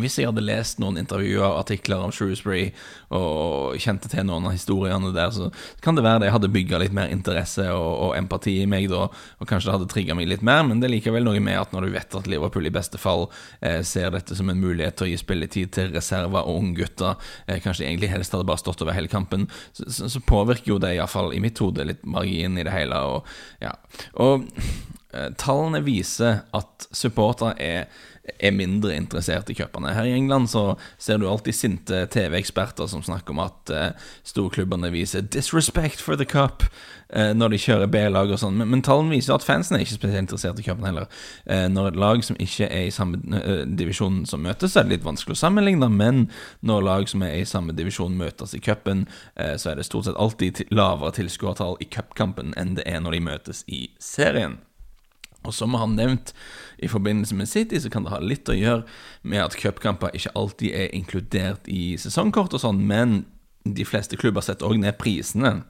hvis 0.00 0.18
jeg 0.18 0.28
hadde 0.30 0.44
lest 0.44 0.80
noen 0.82 1.00
intervjuer 1.00 1.44
og 1.44 1.60
artikler 1.60 2.02
om 2.04 2.12
Shrewsbury 2.14 2.70
og 3.12 3.78
kjente 3.82 4.08
til 4.12 4.26
noen 4.28 4.46
av 4.48 4.54
historiene 4.54 5.12
der, 5.14 5.32
så 5.34 5.50
kan 5.84 5.98
det 5.98 6.04
være 6.06 6.24
det 6.24 6.32
hadde 6.34 6.50
bygga 6.52 6.80
litt 6.82 6.94
mer 6.96 7.12
interesse 7.12 7.66
og, 7.74 7.90
og, 7.90 8.12
empati 8.16 8.58
i 8.62 8.68
meg 8.70 8.88
da, 8.92 9.06
og 9.08 9.48
kanskje 9.48 9.68
det 9.68 9.76
hadde 9.76 9.90
trigga 9.92 10.16
meg 10.18 10.30
litt 10.30 10.44
mer, 10.46 10.62
men 10.68 10.80
det 10.80 10.88
er 10.88 10.94
likevel 10.96 11.26
noe 11.26 11.42
med 11.44 11.58
at 11.60 11.74
når 11.74 11.86
du 11.86 11.96
vet 11.96 12.16
at 12.18 12.30
Liverpool 12.30 12.68
i 12.68 12.74
beste 12.74 13.00
fall 13.00 13.26
eh, 13.60 13.80
ser 13.86 14.12
dette 14.14 14.36
som 14.38 14.50
en 14.52 14.62
mulighet 14.62 14.98
til 14.98 15.08
å 15.08 15.12
gi 15.12 15.20
spilletid 15.20 15.74
til 15.76 15.92
reserver 15.96 16.46
og 16.46 16.62
unggutter, 16.62 17.18
eh, 17.46 17.60
kanskje 17.64 17.88
egentlig 17.88 18.12
helst 18.12 18.36
hadde 18.36 18.48
bare 18.48 18.62
stått 18.62 18.84
over 18.84 18.96
hele 18.96 19.12
kampen, 19.12 19.48
så, 19.72 19.88
så, 19.88 20.10
så 20.12 20.24
påvirker 20.28 20.74
jo 20.74 20.80
det 20.82 20.94
iallfall 20.96 21.32
i 21.36 21.42
mitt 21.42 21.60
hode 21.62 21.86
litt 21.88 22.06
margin 22.08 22.58
i 22.60 22.66
det 22.66 22.74
hele, 22.74 23.02
og 23.02 23.62
ja. 23.62 23.74
Og 24.22 24.48
eh, 25.12 25.28
tallene 25.40 25.82
viser 25.84 26.42
at 26.56 26.88
supportere 26.94 27.56
er 27.60 28.08
er 28.22 28.54
mindre 28.54 28.94
interessert 28.94 29.50
i 29.50 29.56
cupene. 29.58 29.92
Her 29.96 30.06
i 30.06 30.14
England 30.14 30.50
så 30.52 30.76
ser 30.98 31.18
du 31.18 31.26
alltid 31.26 31.56
sinte 31.58 32.04
TV-eksperter 32.06 32.86
som 32.90 33.02
snakker 33.02 33.34
om 33.34 33.42
at 33.42 33.72
uh, 33.74 33.88
storklubbene 34.26 34.92
viser 34.94 35.26
'disrespect 35.26 36.00
for 36.00 36.16
the 36.16 36.26
cup' 36.28 36.68
uh, 37.16 37.32
når 37.34 37.54
de 37.54 37.58
kjører 37.64 37.90
B-lag 37.90 38.30
og 38.30 38.38
sånn, 38.38 38.54
men, 38.60 38.70
men 38.70 38.84
tallene 38.86 39.16
viser 39.16 39.34
at 39.34 39.46
fansen 39.46 39.76
er 39.76 39.82
ikke 39.82 39.98
spesielt 39.98 40.22
interessert 40.22 40.62
i 40.62 40.66
cupen 40.66 40.86
heller. 40.86 41.10
Uh, 41.50 41.66
når 41.66 41.90
et 41.90 42.00
lag 42.04 42.24
som 42.24 42.38
ikke 42.38 42.70
er 42.70 42.86
i 42.86 42.94
samme 42.94 43.18
divisjon 43.66 44.22
som 44.26 44.46
møtes, 44.46 44.72
så 44.72 44.80
er 44.80 44.86
det 44.86 44.98
litt 44.98 45.08
vanskelig 45.08 45.34
å 45.34 45.42
sammenligne, 45.42 45.90
men 45.90 46.28
når 46.62 46.86
lag 46.86 47.10
som 47.10 47.26
er 47.26 47.40
i 47.40 47.48
samme 47.48 47.74
divisjon 47.74 48.14
møtes 48.18 48.54
i 48.54 48.62
cupen, 48.62 49.08
så 49.34 49.72
er 49.72 49.78
det 49.78 49.86
stort 49.86 50.06
sett 50.06 50.18
alltid 50.20 50.62
lavere 50.70 51.14
tilskuertall 51.16 51.78
i 51.82 51.88
cupkampen 51.90 52.54
enn 52.60 52.76
det 52.78 52.86
er 52.86 53.02
når 53.02 53.16
de 53.16 53.26
møtes 53.32 53.64
i 53.66 53.88
serien. 54.02 54.60
Og 55.42 55.54
som 55.56 55.74
har 55.78 55.90
nevnt 55.90 56.32
i 56.82 56.90
forbindelse 56.90 57.36
med 57.38 57.50
City, 57.50 57.80
så 57.80 57.90
kan 57.90 58.06
det 58.06 58.14
ha 58.14 58.20
litt 58.22 58.48
å 58.50 58.56
gjøre 58.56 58.86
med 59.22 59.44
at 59.44 59.58
cupkamper 59.58 60.14
ikke 60.16 60.34
alltid 60.38 60.78
er 60.84 60.94
inkludert 60.96 61.68
i 61.70 61.96
sesongkort 62.00 62.54
og 62.54 62.62
sånn, 62.62 62.82
men 62.86 63.22
de 63.62 63.86
fleste 63.86 64.18
klubber 64.18 64.42
setter 64.42 64.66
òg 64.66 64.80
ned 64.82 64.98
prisene 64.98 65.60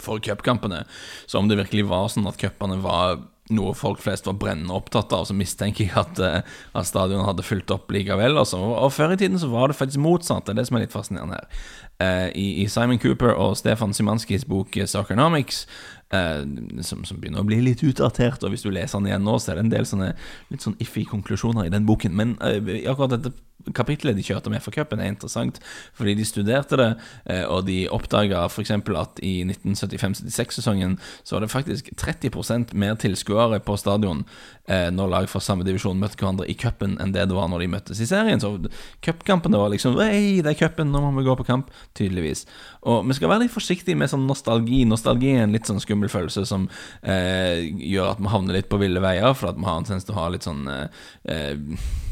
for 0.00 0.22
cupkampene. 0.22 0.84
Så 1.26 1.40
om 1.40 1.48
det 1.50 1.58
virkelig 1.60 1.88
var 1.90 2.08
sånn 2.12 2.28
at 2.30 2.38
cupene 2.40 2.78
var 2.84 3.20
noe 3.50 3.74
folk 3.74 3.98
flest 3.98 4.28
var 4.28 4.38
brennende 4.38 4.74
opptatt 4.76 5.12
av, 5.16 5.24
så 5.26 5.34
mistenker 5.34 5.88
jeg 5.88 5.96
at, 5.98 6.20
uh, 6.22 6.58
at 6.78 6.86
stadionet 6.86 7.26
hadde 7.26 7.46
fulgt 7.46 7.72
opp 7.74 7.90
likevel. 7.90 8.38
Altså. 8.38 8.60
Og, 8.62 8.76
og 8.86 8.92
før 8.94 9.16
i 9.16 9.18
tiden 9.20 9.40
så 9.42 9.50
var 9.50 9.70
det 9.70 9.78
faktisk 9.78 10.02
motsatt. 10.04 10.46
Det 10.46 10.54
er 10.54 10.60
det 10.60 10.68
som 10.68 10.78
er 10.78 10.84
litt 10.84 10.94
fascinerende 10.94 11.40
her. 11.40 11.64
Uh, 12.00 12.30
i, 12.32 12.64
Simon 12.72 12.96
Cooper 12.96 13.34
og 13.36 13.58
Stefan 13.60 13.92
Simanskis 13.92 14.46
bok 14.48 14.78
Soccernomics 14.88 15.66
Eh, 16.12 16.42
som, 16.82 17.04
som, 17.06 17.18
begynner 17.22 17.44
å 17.44 17.46
bli 17.46 17.60
litt 17.62 17.84
utdatert. 17.86 18.42
Og 18.42 18.50
hvis 18.54 18.64
du 18.66 18.72
leser 18.74 18.98
den 18.98 19.12
igjen 19.12 19.26
nå, 19.26 19.36
så 19.38 19.52
er 19.52 19.60
det 19.60 19.66
en 19.66 19.74
del 19.76 19.86
sånne 19.86 20.08
litt 20.50 20.64
sånn 20.64 20.74
iffy 20.82 21.04
konklusjoner 21.06 21.68
i 21.68 21.72
den 21.72 21.86
boken. 21.86 22.16
Men 22.18 22.34
eh, 22.42 22.58
i 22.80 22.86
akkurat 22.90 23.14
dette 23.14 23.34
kapitlet 23.76 24.18
de 24.18 24.24
kjørte 24.24 24.52
med 24.52 24.62
for 24.64 24.74
cupen, 24.74 25.00
er 25.00 25.12
interessant, 25.12 25.60
fordi 25.96 26.16
de 26.18 26.26
studerte 26.28 26.78
det, 26.80 26.90
eh, 27.26 27.44
og 27.44 27.66
de 27.68 27.82
oppdaga 27.92 28.44
f.eks. 28.48 28.72
at 28.72 29.20
i 29.26 29.34
1975-76-sesongen 29.46 30.98
så 31.22 31.36
var 31.36 31.46
det 31.46 31.52
faktisk 31.52 31.90
30% 32.00 32.74
mer 32.74 32.98
tilskuere 33.00 33.60
på 33.64 33.76
stadion 33.80 34.24
eh, 34.66 34.88
når 34.94 35.12
lag 35.14 35.28
fra 35.30 35.42
samme 35.44 35.66
divisjon 35.66 36.00
møtte 36.00 36.20
hverandre 36.20 36.48
i 36.50 36.56
cupen, 36.58 36.96
enn 37.00 37.14
det 37.14 37.28
det 37.30 37.36
var 37.36 37.48
når 37.50 37.64
de 37.64 37.70
møttes 37.74 38.02
i 38.02 38.08
serien. 38.08 38.42
Så 38.42 38.56
cupkampene 39.04 39.60
var 39.60 39.72
liksom 39.72 39.98
Hei, 40.00 40.40
det 40.44 40.54
er 40.54 40.60
cupen, 40.60 40.92
nå 40.92 41.02
må 41.04 41.12
vi 41.18 41.26
gå 41.28 41.36
på 41.38 41.46
kamp. 41.48 41.70
Tydeligvis. 41.98 42.46
Og 42.88 43.04
vi 43.08 43.16
skal 43.18 43.32
være 43.32 43.44
litt 43.44 43.54
forsiktige 43.54 43.98
med 43.98 44.10
sånn 44.12 44.28
nostalgi. 44.28 44.82
Nostalgi 44.88 45.34
er 45.34 45.44
en 45.44 45.56
litt 45.56 45.68
sånn 45.68 45.82
skummel 45.82 46.12
følelse 46.12 46.46
som 46.48 46.68
eh, 47.02 47.66
gjør 47.68 48.14
at 48.14 48.22
vi 48.22 48.32
havner 48.32 48.60
litt 48.60 48.70
på 48.72 48.80
ville 48.80 49.02
veier, 49.02 49.34
for 49.36 49.52
at 49.52 49.58
vi 49.60 49.68
har 49.68 49.80
en 49.80 49.88
tendens 49.88 50.08
til 50.08 50.16
å 50.16 50.22
ha 50.22 50.30
litt 50.32 50.48
sånn 50.48 50.64
eh, 50.70 51.04
eh 51.30 52.08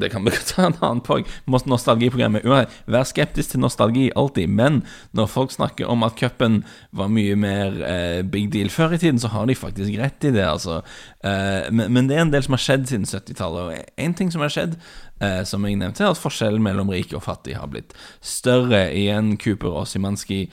Det 0.00 0.10
kan 0.12 0.24
vi 0.24 0.32
ta 0.50 0.66
en 0.66 0.76
annen 0.80 1.02
pog. 1.04 1.28
Nostalgiprogrammet. 1.46 2.46
Vær 2.90 3.06
skeptisk 3.08 3.54
til 3.54 3.62
nostalgi, 3.62 4.08
alltid. 4.16 4.50
Men 4.50 4.82
når 5.12 5.30
folk 5.30 5.54
snakker 5.54 5.90
om 5.90 6.04
at 6.06 6.16
cupen 6.18 6.62
var 6.92 7.12
mye 7.12 7.36
mer 7.38 7.80
eh, 7.86 8.20
big 8.22 8.50
deal 8.54 8.70
før 8.72 8.96
i 8.96 9.00
tiden, 9.02 9.20
så 9.20 9.30
har 9.34 9.46
de 9.46 9.58
faktisk 9.58 9.98
rett 10.00 10.28
i 10.28 10.34
det, 10.34 10.44
altså. 10.44 10.80
Eh, 11.24 11.70
men, 11.70 11.92
men, 11.92 12.10
det 12.10 12.18
er 12.18 12.26
en 12.26 12.34
del 12.34 12.44
som 12.44 12.56
har 12.56 12.64
skjedd 12.64 12.88
siden 12.90 13.08
70-tallet. 13.08 13.64
Og 13.64 14.04
én 14.04 14.16
ting 14.16 14.32
som 14.32 14.44
har 14.44 14.52
skjedd, 14.52 14.76
eh, 15.20 15.42
som 15.48 15.64
jeg 15.66 15.80
nevnte, 15.80 16.04
er 16.04 16.14
at 16.14 16.20
forskjellen 16.20 16.62
mellom 16.64 16.92
rik 16.92 17.14
og 17.14 17.24
fattig 17.26 17.58
har 17.60 17.70
blitt 17.72 17.96
større. 18.24 18.86
Igjen 18.94 19.36
Cooper 19.40 19.82
og 19.82 19.90
Simanski 19.90 20.46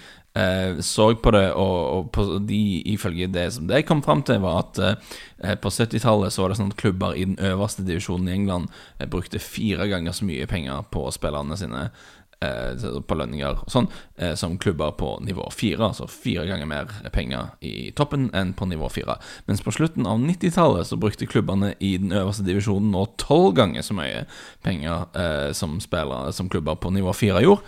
så 0.79 1.09
på 1.19 1.31
det, 1.35 1.47
og, 1.59 1.77
og 1.97 2.11
på 2.15 2.23
de, 2.47 2.81
ifølge 2.93 3.27
det 3.27 3.49
som 3.53 3.67
det 3.67 3.83
kom 3.87 3.99
fram 4.03 4.23
til, 4.23 4.39
var 4.39 4.61
at 4.61 4.79
eh, 4.79 5.57
på 5.59 5.69
70-tallet 5.69 6.31
så 6.31 6.45
var 6.45 6.53
det 6.53 6.59
sånn 6.61 6.71
at 6.71 6.79
klubber 6.79 7.17
i 7.17 7.25
den 7.27 7.35
øverste 7.51 7.83
divisjonen 7.83 8.29
i 8.29 8.37
England 8.37 8.71
eh, 8.99 9.09
brukte 9.11 9.43
fire 9.43 9.89
ganger 9.91 10.15
så 10.15 10.27
mye 10.29 10.47
penger 10.47 10.87
på 10.93 11.03
spillerne 11.11 11.57
sine. 11.59 11.89
eh, 11.89 12.09
på 12.41 13.17
lønninger 13.17 13.61
og 13.61 13.71
sånn, 13.71 13.87
eh, 14.17 14.33
som 14.39 14.57
klubber 14.61 14.91
på 14.97 15.13
nivå 15.25 15.45
fire. 15.53 15.91
Altså 15.91 16.07
fire 16.09 16.47
ganger 16.49 16.69
mer 16.69 16.93
penger 17.13 17.53
i 17.61 17.91
toppen 17.97 18.29
enn 18.33 18.53
på 18.57 18.65
nivå 18.69 18.89
fire. 18.89 19.19
Mens 19.47 19.61
på 19.61 19.73
slutten 19.75 20.07
av 20.09 20.19
90-tallet 20.19 20.89
så 20.89 20.97
brukte 20.97 21.29
klubbene 21.29 21.73
i 21.79 21.95
den 22.01 22.11
øverste 22.11 22.45
divisjonen 22.47 22.91
nå 22.95 23.05
tolv 23.21 23.53
ganger 23.59 23.85
så 23.85 23.97
mye 23.97 24.25
penger 24.65 25.05
eh, 25.13 25.51
som, 25.57 25.79
spillere, 25.83 26.33
som 26.33 26.49
klubber 26.49 26.79
på 26.81 26.93
nivå 26.93 27.13
fire 27.13 27.43
gjorde. 27.45 27.61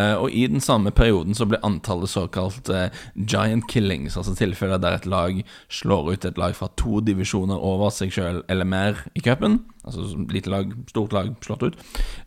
Uh, 0.00 0.16
og 0.22 0.30
I 0.32 0.46
den 0.48 0.62
samme 0.64 0.92
perioden 0.94 1.34
så 1.36 1.44
ble 1.50 1.58
antallet 1.66 2.08
såkalt 2.08 2.70
eh, 2.72 2.94
giant 3.18 3.66
killings, 3.68 4.16
altså 4.16 4.32
tilfeller 4.38 4.80
der 4.80 4.96
et 4.96 5.08
lag 5.10 5.42
slår 5.68 6.12
ut 6.14 6.24
et 6.24 6.38
lag 6.40 6.54
fra 6.56 6.70
to 6.80 7.02
divisjoner 7.04 7.58
over 7.58 7.92
seg 7.92 8.14
sjøl 8.14 8.40
eller 8.48 8.68
mer 8.68 9.02
i 9.18 9.24
cupen, 9.24 9.58
altså 9.84 10.26
lite 10.30 10.52
lag, 10.52 10.74
stort 10.90 11.14
lag 11.16 11.32
slått 11.44 11.64
ut, 11.68 11.80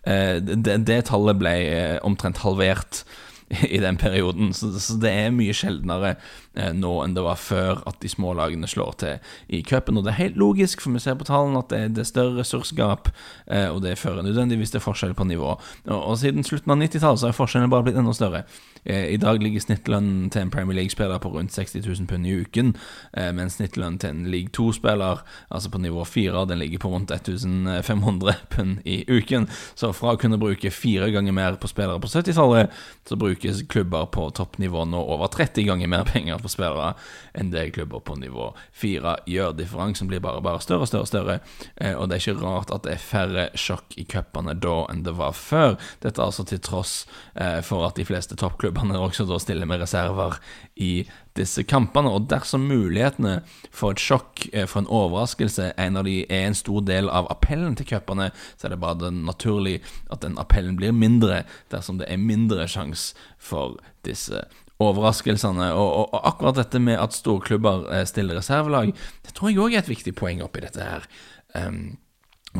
uh, 0.08 0.40
det, 0.42 0.80
det, 0.88 1.04
tallet 1.12 1.40
ble 1.42 1.54
omtrent 2.06 2.42
halvert 2.46 3.04
i 3.70 3.78
den 3.78 3.98
perioden. 3.98 4.54
Så, 4.54 4.72
så, 4.80 4.96
det 5.02 5.12
er 5.12 5.34
mye 5.36 5.54
sjeldnere 5.56 6.16
eh, 6.56 6.72
nå 6.76 6.94
enn 7.04 7.16
det 7.16 7.24
var 7.26 7.40
før 7.42 7.84
at 7.90 8.00
de 8.04 8.12
små 8.12 8.34
lagene 8.38 8.70
slår 8.70 8.98
til 9.04 9.34
i 9.48 9.62
cupen. 9.68 10.00
Og 10.00 10.06
det 10.06 10.14
er 10.14 10.22
helt 10.22 10.40
logisk, 10.40 10.84
for 10.84 10.96
vi 10.96 11.04
ser 11.04 11.18
på 11.20 11.28
tallene 11.30 11.62
at 11.64 11.72
det, 11.74 11.84
det 11.98 12.06
er 12.06 12.10
større 12.10 12.38
ressursgap, 12.40 13.12
eh, 13.48 13.70
og 13.70 13.84
det 13.86 13.98
fører 14.02 14.26
nødvendigvis 14.26 14.74
til 14.74 14.84
forskjell 14.84 15.16
på 15.18 15.28
nivå. 15.30 15.56
Og, 15.90 15.98
og 16.00 16.18
siden 16.22 16.46
slutten 16.48 16.74
av 16.74 16.82
90-tallet 16.82 17.24
så 17.24 17.30
har 17.30 17.38
forskjellene 17.38 17.74
bare 17.74 17.90
blitt 17.90 18.00
enda 18.02 18.16
større. 18.18 18.46
Eh, 18.86 19.14
I 19.14 19.18
dag 19.22 19.42
ligger 19.44 19.64
snittlønnen 19.64 20.30
til 20.34 20.44
en 20.44 20.52
Premier 20.54 20.78
League-spiller 20.78 21.22
på 21.24 21.32
rundt 21.34 21.54
60 21.56 21.86
000 21.86 22.08
pund 22.08 22.28
i 22.28 22.36
uken, 22.42 22.74
men 23.14 23.36
mens 23.44 23.58
snittlønnen 23.58 24.00
til 24.00 24.10
en 24.10 24.26
League 24.32 24.52
2-spiller, 24.56 25.22
altså 25.50 25.70
på 25.70 25.82
nivå 25.82 26.04
4, 26.08 26.46
den 26.50 26.60
ligger 26.60 26.82
på 26.84 26.90
rundt 26.94 27.12
1500 27.12 28.36
pund 28.50 28.80
i 28.86 29.04
uken. 29.08 29.48
Så 29.76 29.92
fra 29.96 30.14
å 30.14 30.20
kunne 30.20 30.40
bruke 30.42 30.72
fire 30.72 31.10
ganger 31.14 31.36
mer 31.36 31.58
på 31.60 31.70
spillere 31.72 32.02
på 32.02 32.10
70-tallet, 32.12 32.72
så 33.08 33.18
brukes 33.20 33.64
klubber 33.72 34.08
på 34.14 34.30
toppnivå 34.36 34.86
nå 34.90 35.02
over 35.16 35.32
30 35.34 35.68
ganger 35.68 35.92
mer 35.92 36.08
penger 36.08 36.42
på 36.42 36.52
spillere 36.52 36.94
enn 37.34 37.52
det 37.54 37.72
klubber 37.76 38.04
på 38.06 38.16
nivå 38.20 38.52
4 38.80 39.16
gjør. 39.30 39.56
Differansen 39.58 40.10
blir 40.10 40.24
bare, 40.24 40.42
bare 40.44 40.62
større 40.64 40.88
og 40.88 40.92
større, 40.92 41.10
større, 41.10 41.40
eh, 41.78 41.94
og 41.96 42.10
det 42.10 42.18
er 42.18 42.24
ikke 42.24 42.44
rart 42.44 42.74
at 42.74 42.86
det 42.88 42.96
er 42.96 43.04
færre 43.04 43.48
sjokk 43.60 43.98
i 44.00 44.06
cupene 44.10 44.56
da 44.58 44.78
enn 44.92 45.04
det 45.06 45.16
var 45.18 45.36
før. 45.38 45.78
Dette 46.04 46.24
altså 46.24 46.46
til 46.48 46.62
tross 46.64 47.04
eh, 47.36 47.60
for 47.66 47.86
at 47.88 48.00
de 48.00 48.08
fleste 48.08 48.38
toppklubbene 48.74 49.00
også 49.00 49.26
da 49.28 49.38
stiller 49.40 49.68
med 49.68 49.82
reserver 49.82 50.40
i 50.76 51.06
disse 51.38 51.64
kampene. 51.64 52.10
Og 52.10 52.28
dersom 52.30 52.68
mulighetene 52.68 53.42
for 53.72 53.94
et 53.94 54.00
sjokk, 54.02 54.50
eh, 54.54 54.66
for 54.66 54.82
en 54.82 54.88
overraskelse, 54.88 55.74
en 55.78 55.98
av 55.98 56.06
de 56.06 56.26
er 56.30 56.48
en 56.48 56.56
stor 56.56 56.82
del 56.82 57.10
av 57.10 57.28
appellen 57.30 57.76
til 57.76 57.86
cupene, 57.86 58.32
så 58.58 58.66
er 58.66 58.70
det 58.72 58.82
bare 58.82 59.12
naturlig 59.12 59.82
at 60.12 60.22
den 60.22 60.38
appellen 60.38 60.76
blir 60.76 60.92
mindre 60.92 61.46
dersom 61.70 61.98
det 61.98 62.10
er 62.10 62.18
mindre 62.18 62.68
sjanse 62.68 63.16
for 63.38 63.78
disse 64.04 64.44
overraskelsene. 64.80 65.74
Og, 65.74 65.90
og, 65.90 66.14
og, 66.14 66.22
akkurat 66.26 66.56
dette 66.56 66.80
med 66.80 67.00
at 67.00 67.14
storklubber 67.14 67.92
eh, 67.92 68.06
stiller 68.06 68.36
reservelag, 68.36 68.94
det 69.24 69.34
tror 69.34 69.50
jeg 69.50 69.60
òg 69.60 69.74
er 69.74 69.84
et 69.84 69.90
viktig 69.90 70.16
poeng 70.16 70.42
oppi 70.44 70.62
dette 70.62 70.82
her. 70.82 71.06
Um, 71.54 71.98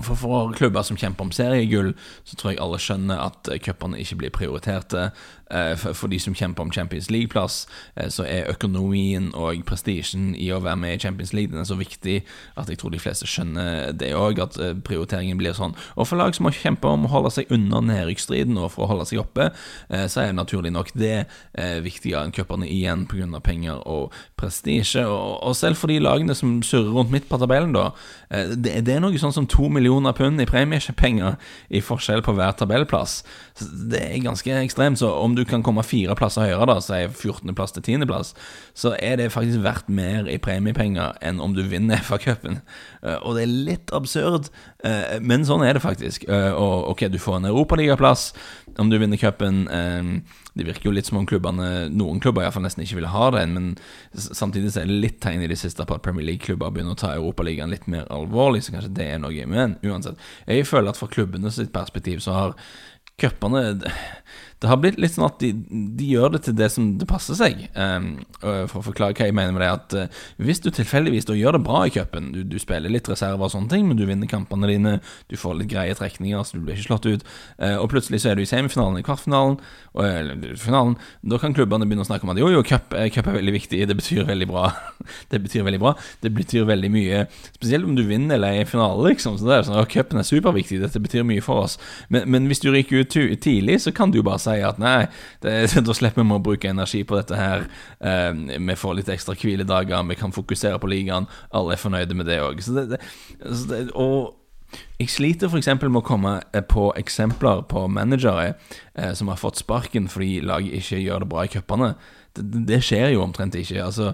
for, 0.02 0.16
for 0.18 0.54
klubber 0.58 0.82
som 0.82 0.98
kjemper 0.98 1.28
om 1.28 1.32
seriegull, 1.34 1.92
så 2.26 2.38
tror 2.38 2.54
jeg 2.54 2.62
alle 2.64 2.80
skjønner 2.82 3.20
at 3.28 3.50
cupene 3.62 4.00
ikke 4.02 4.18
blir 4.24 4.34
prioriterte. 4.34 5.12
Eh, 5.54 5.76
for 5.78 6.10
de 6.10 6.20
som 6.20 6.34
kjemper 6.36 6.64
om 6.64 6.72
Champions 6.72 7.10
League-plass, 7.12 7.68
eh, 7.96 8.10
så 8.10 8.26
er 8.26 8.50
økonomien 8.50 9.30
og 9.38 9.62
prestisjen 9.68 10.34
i 10.36 10.50
å 10.54 10.62
være 10.64 10.80
med 10.82 10.96
i 10.96 11.00
Champions 11.00 11.34
League 11.34 11.52
Den 11.52 11.62
er 11.62 11.70
så 11.70 11.78
viktig 11.78 12.24
at 12.58 12.70
jeg 12.70 12.80
tror 12.82 12.94
de 12.94 13.02
fleste 13.02 13.28
skjønner 13.30 13.92
det 13.94 14.14
òg, 14.18 14.42
at 14.42 14.58
eh, 14.58 14.74
prioriteringen 14.74 15.38
blir 15.38 15.54
sånn. 15.54 15.76
Og 15.96 16.08
for 16.10 16.18
lag 16.18 16.34
som 16.34 16.48
må 16.48 16.54
kjempe 16.56 16.90
om 16.90 17.06
å 17.06 17.12
holde 17.12 17.34
seg 17.36 17.52
under 17.54 17.84
nedrykksstriden 17.86 18.58
og 18.58 18.72
for 18.74 18.86
å 18.86 18.94
holde 18.94 19.06
seg 19.10 19.22
oppe, 19.22 19.52
så 19.90 20.22
er 20.24 20.34
naturlig 20.34 20.72
nok 20.74 20.92
det 20.98 21.26
viktigere 21.84 22.24
enn 22.26 22.34
cupene 22.34 22.68
igjen 22.70 23.06
pga. 23.10 23.40
penger 23.44 23.82
og 23.88 24.14
prestisje. 24.40 25.04
Og 25.06 25.56
selv 25.56 25.78
for 25.78 25.88
de 25.88 26.00
lagene 26.00 26.36
som 26.36 26.62
surrer 26.64 26.92
rundt 26.92 27.12
midt 27.12 27.28
på 27.30 27.38
tabellen, 27.38 27.74
da, 27.74 27.92
det 28.56 28.90
er 28.90 29.02
noe 29.04 29.18
sånn 29.20 29.34
som 29.36 29.48
to 29.48 29.70
millioner 29.70 30.14
pund 30.14 30.42
i 30.42 30.48
premiepenger 30.50 31.38
i 31.70 31.82
forskjell 31.82 32.24
på 32.24 32.36
hver 32.38 32.56
tabellplass. 32.58 33.22
Det 33.60 34.00
er 34.02 34.24
ganske 34.24 34.56
ekstremt. 34.64 35.00
Så 35.00 35.12
om 35.14 35.36
du 35.36 35.44
kan 35.46 35.64
komme 35.64 35.84
fire 35.86 36.16
plasser 36.18 36.48
høyere, 36.48 36.66
da, 36.72 36.80
si 36.82 37.00
14.-plass 37.06 37.76
til 37.76 37.86
10.-plass, 37.86 38.34
så 38.78 38.96
er 38.98 39.20
det 39.22 39.32
faktisk 39.34 39.62
verdt 39.66 39.92
mer 39.94 40.30
i 40.32 40.40
premiepenger 40.42 41.20
enn 41.22 41.42
om 41.44 41.54
du 41.54 41.62
vinner 41.70 42.02
FA-cupen. 42.08 42.62
Eh, 43.04 43.20
og 43.22 43.38
det 43.38 43.46
er 43.46 43.58
litt 43.70 43.94
absurd, 43.94 44.50
eh, 44.84 45.20
men 45.22 45.46
sånn 45.46 45.66
er 45.66 45.78
det 45.78 45.86
faktisk. 45.86 46.26
Eh, 46.26 46.52
og 46.52 46.94
ok, 46.94 47.08
du 47.14 47.20
får 47.22 47.42
en 47.42 47.52
europaligaplass 47.52 48.32
om 48.82 48.90
du 48.90 48.98
vinner 48.98 49.22
cupen. 49.22 49.68
Det 50.54 50.66
virker 50.66 50.90
jo 50.90 50.94
litt 50.94 51.08
som 51.10 51.18
om 51.18 51.26
klubbene, 51.30 51.88
noen 51.94 52.20
klubber 52.22 52.46
iallfall 52.46 52.66
nesten 52.66 52.84
ikke 52.84 53.00
ville 53.00 53.10
ha 53.10 53.30
den, 53.34 53.54
men 53.54 53.70
samtidig 54.14 54.72
så 54.74 54.84
er 54.84 54.90
det 54.90 55.00
litt 55.02 55.20
tegn 55.22 55.42
i 55.46 55.50
det 55.50 55.58
siste 55.62 55.86
på 55.90 55.98
at 55.98 56.04
Premier 56.06 56.26
League-klubber 56.28 56.74
begynner 56.74 56.94
å 56.94 57.00
ta 57.00 57.14
Europaligaen 57.16 57.74
litt 57.74 57.88
mer 57.90 58.06
alvorlig, 58.14 58.62
så 58.66 58.76
kanskje 58.76 58.94
det 58.98 59.08
er 59.16 59.22
noe. 59.22 59.48
Men 59.50 59.78
uansett, 59.86 60.22
jeg 60.46 60.68
føler 60.70 60.94
at 60.94 61.02
fra 61.02 61.10
klubbene 61.10 61.54
sitt 61.54 61.74
perspektiv 61.74 62.22
så 62.22 62.38
har 62.38 62.58
cupene 63.18 63.78
det 64.64 64.70
har 64.72 64.78
blitt 64.80 65.00
litt 65.02 65.12
sånn 65.12 65.26
at 65.28 65.42
de, 65.44 65.50
de, 65.60 66.06
gjør 66.08 66.38
det 66.38 66.40
til 66.46 66.56
det 66.56 66.70
som 66.72 66.94
det 67.00 67.08
passer 67.10 67.36
seg. 67.36 67.66
Um, 67.76 68.22
for 68.40 68.80
å 68.80 68.86
forklare 68.86 69.12
hva 69.18 69.28
jeg 69.28 69.36
mener 69.36 69.52
med 69.52 69.60
det, 69.60 69.72
at 69.76 69.96
uh, 70.08 70.22
hvis 70.40 70.62
du 70.64 70.70
tilfeldigvis 70.72 71.28
da 71.28 71.36
gjør 71.36 71.58
det 71.58 71.66
bra 71.68 71.82
i 71.84 71.92
cupen, 71.92 72.30
du, 72.32 72.40
du, 72.48 72.56
spiller 72.64 72.94
litt 72.94 73.10
reserver 73.12 73.44
og 73.44 73.52
sånne 73.52 73.68
ting, 73.74 73.90
men 73.90 74.00
du 74.00 74.06
vinner 74.08 74.30
kampene 74.32 74.70
dine, 74.72 74.94
du 75.28 75.36
får 75.40 75.58
litt 75.60 75.72
greie 75.74 75.98
trekninger, 76.00 76.46
så 76.48 76.56
du 76.56 76.64
blir 76.64 76.80
ikke 76.80 76.88
slått 76.88 77.10
ut, 77.12 77.26
uh, 77.60 77.76
og 77.82 77.90
plutselig 77.92 78.22
så 78.24 78.32
er 78.32 78.40
du 78.40 78.46
i 78.46 78.48
semifinalen, 78.48 79.02
i 79.02 79.04
kvartfinalen, 79.04 79.60
og, 79.92 80.02
eller 80.08 80.56
finalen, 80.62 80.96
da 81.28 81.42
kan 81.44 81.58
klubbene 81.58 81.90
begynne 81.90 82.08
å 82.08 82.08
snakke 82.08 82.24
om 82.24 82.32
at 82.32 82.40
jo, 82.40 82.48
jo, 82.56 82.64
cup, 82.64 82.96
cup 83.18 83.28
er 83.28 83.38
veldig 83.42 83.56
viktig, 83.58 83.84
det 83.92 84.00
betyr 84.00 84.24
veldig 84.32 84.48
bra. 84.48 84.70
det 85.34 85.44
betyr 85.44 85.68
veldig 85.68 85.82
bra. 85.84 85.94
Det 86.24 86.32
betyr 86.40 86.72
veldig 86.72 86.94
mye, 86.94 87.26
spesielt 87.58 87.90
om 87.90 88.00
du 88.00 88.06
vinner 88.08 88.40
eller 88.40 88.56
er 88.56 88.64
i 88.64 88.72
finale, 88.72 89.10
liksom. 89.12 89.36
Så 89.42 89.50
det 89.50 89.60
er 89.60 89.68
sånn, 89.68 89.84
Cupen 89.92 90.24
er 90.24 90.28
superviktig, 90.28 90.80
dette 90.82 91.04
betyr 91.04 91.28
mye 91.28 91.44
for 91.44 91.68
oss. 91.68 91.76
Men, 92.08 92.32
men 92.32 92.48
hvis 92.48 92.64
du 92.64 92.72
ryker 92.72 93.04
ut 93.04 93.12
tidlig, 93.44 93.82
så 93.84 93.92
kan 93.96 94.14
du 94.14 94.22
jo 94.22 94.26
bare 94.26 94.40
si 94.42 94.53
sier 94.54 94.70
at 94.70 94.80
nei, 94.82 95.08
det, 95.44 95.56
da 95.88 95.98
slipper 95.98 96.24
vi 96.24 96.38
å 96.38 96.44
bruke 96.44 96.70
energi 96.72 97.04
på 97.08 97.18
dette 97.20 97.40
her. 97.40 97.68
Eh, 98.00 98.32
vi 98.58 98.78
får 98.80 99.00
litt 99.00 99.12
ekstra 99.14 99.36
hviledager, 99.38 100.06
vi 100.10 100.20
kan 100.20 100.36
fokusere 100.36 100.80
på 100.80 100.92
ligaen. 100.92 101.28
Alle 101.52 101.76
er 101.76 101.84
fornøyde 101.84 102.18
med 102.18 102.30
det 102.30 102.40
òg. 102.44 102.64
Og 103.94 104.34
jeg 104.98 105.12
sliter 105.12 105.52
f.eks. 105.52 105.70
med 105.82 106.00
å 106.00 106.06
komme 106.06 106.38
eh, 106.54 106.64
på 106.66 106.88
eksempler 106.98 107.64
på 107.70 107.86
managere 107.92 108.54
eh, 108.96 109.14
som 109.18 109.30
har 109.32 109.42
fått 109.42 109.62
sparken 109.62 110.10
fordi 110.12 110.40
laget 110.46 110.80
ikke 110.80 111.02
gjør 111.04 111.24
det 111.24 111.30
bra 111.34 111.46
i 111.46 111.52
cupene. 111.54 111.94
det, 112.38 112.64
det 112.70 112.82
skjer 112.86 113.14
jo 113.14 113.26
omtrent 113.26 113.58
ikke. 113.60 113.84
Altså 113.84 114.14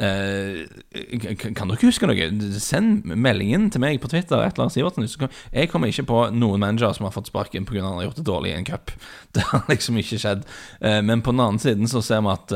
Eh, 0.00 0.64
kan 1.52 1.68
dere 1.68 1.84
huske 1.84 2.08
noe? 2.08 2.28
Send 2.62 3.04
meldingen 3.04 3.68
til 3.72 3.82
meg 3.82 4.00
på 4.00 4.08
Twitter. 4.08 4.40
Et 4.40 4.54
eller 4.54 4.66
annet 4.66 4.76
Sivertsen. 4.76 5.28
Jeg 5.52 5.68
kommer 5.68 5.92
ikke 5.92 6.06
på 6.08 6.22
noen 6.32 6.62
manager 6.62 6.94
som 6.96 7.04
har 7.04 7.12
fått 7.12 7.28
sparken 7.28 7.66
pga. 7.68 7.82
han 7.84 7.98
har 7.98 8.08
gjort 8.08 8.20
det 8.22 8.26
dårlig 8.26 8.54
i 8.54 8.56
en 8.56 8.64
cup. 8.64 8.90
Det 9.34 9.44
har 9.52 9.62
liksom 9.68 9.98
ikke 10.00 10.18
skjedd. 10.18 10.46
Eh, 10.80 11.00
men 11.02 11.22
på 11.22 11.30
den 11.30 11.40
annen 11.40 11.58
siden 11.62 11.88
så 11.88 12.00
ser 12.02 12.24
vi 12.24 12.32
at 12.32 12.52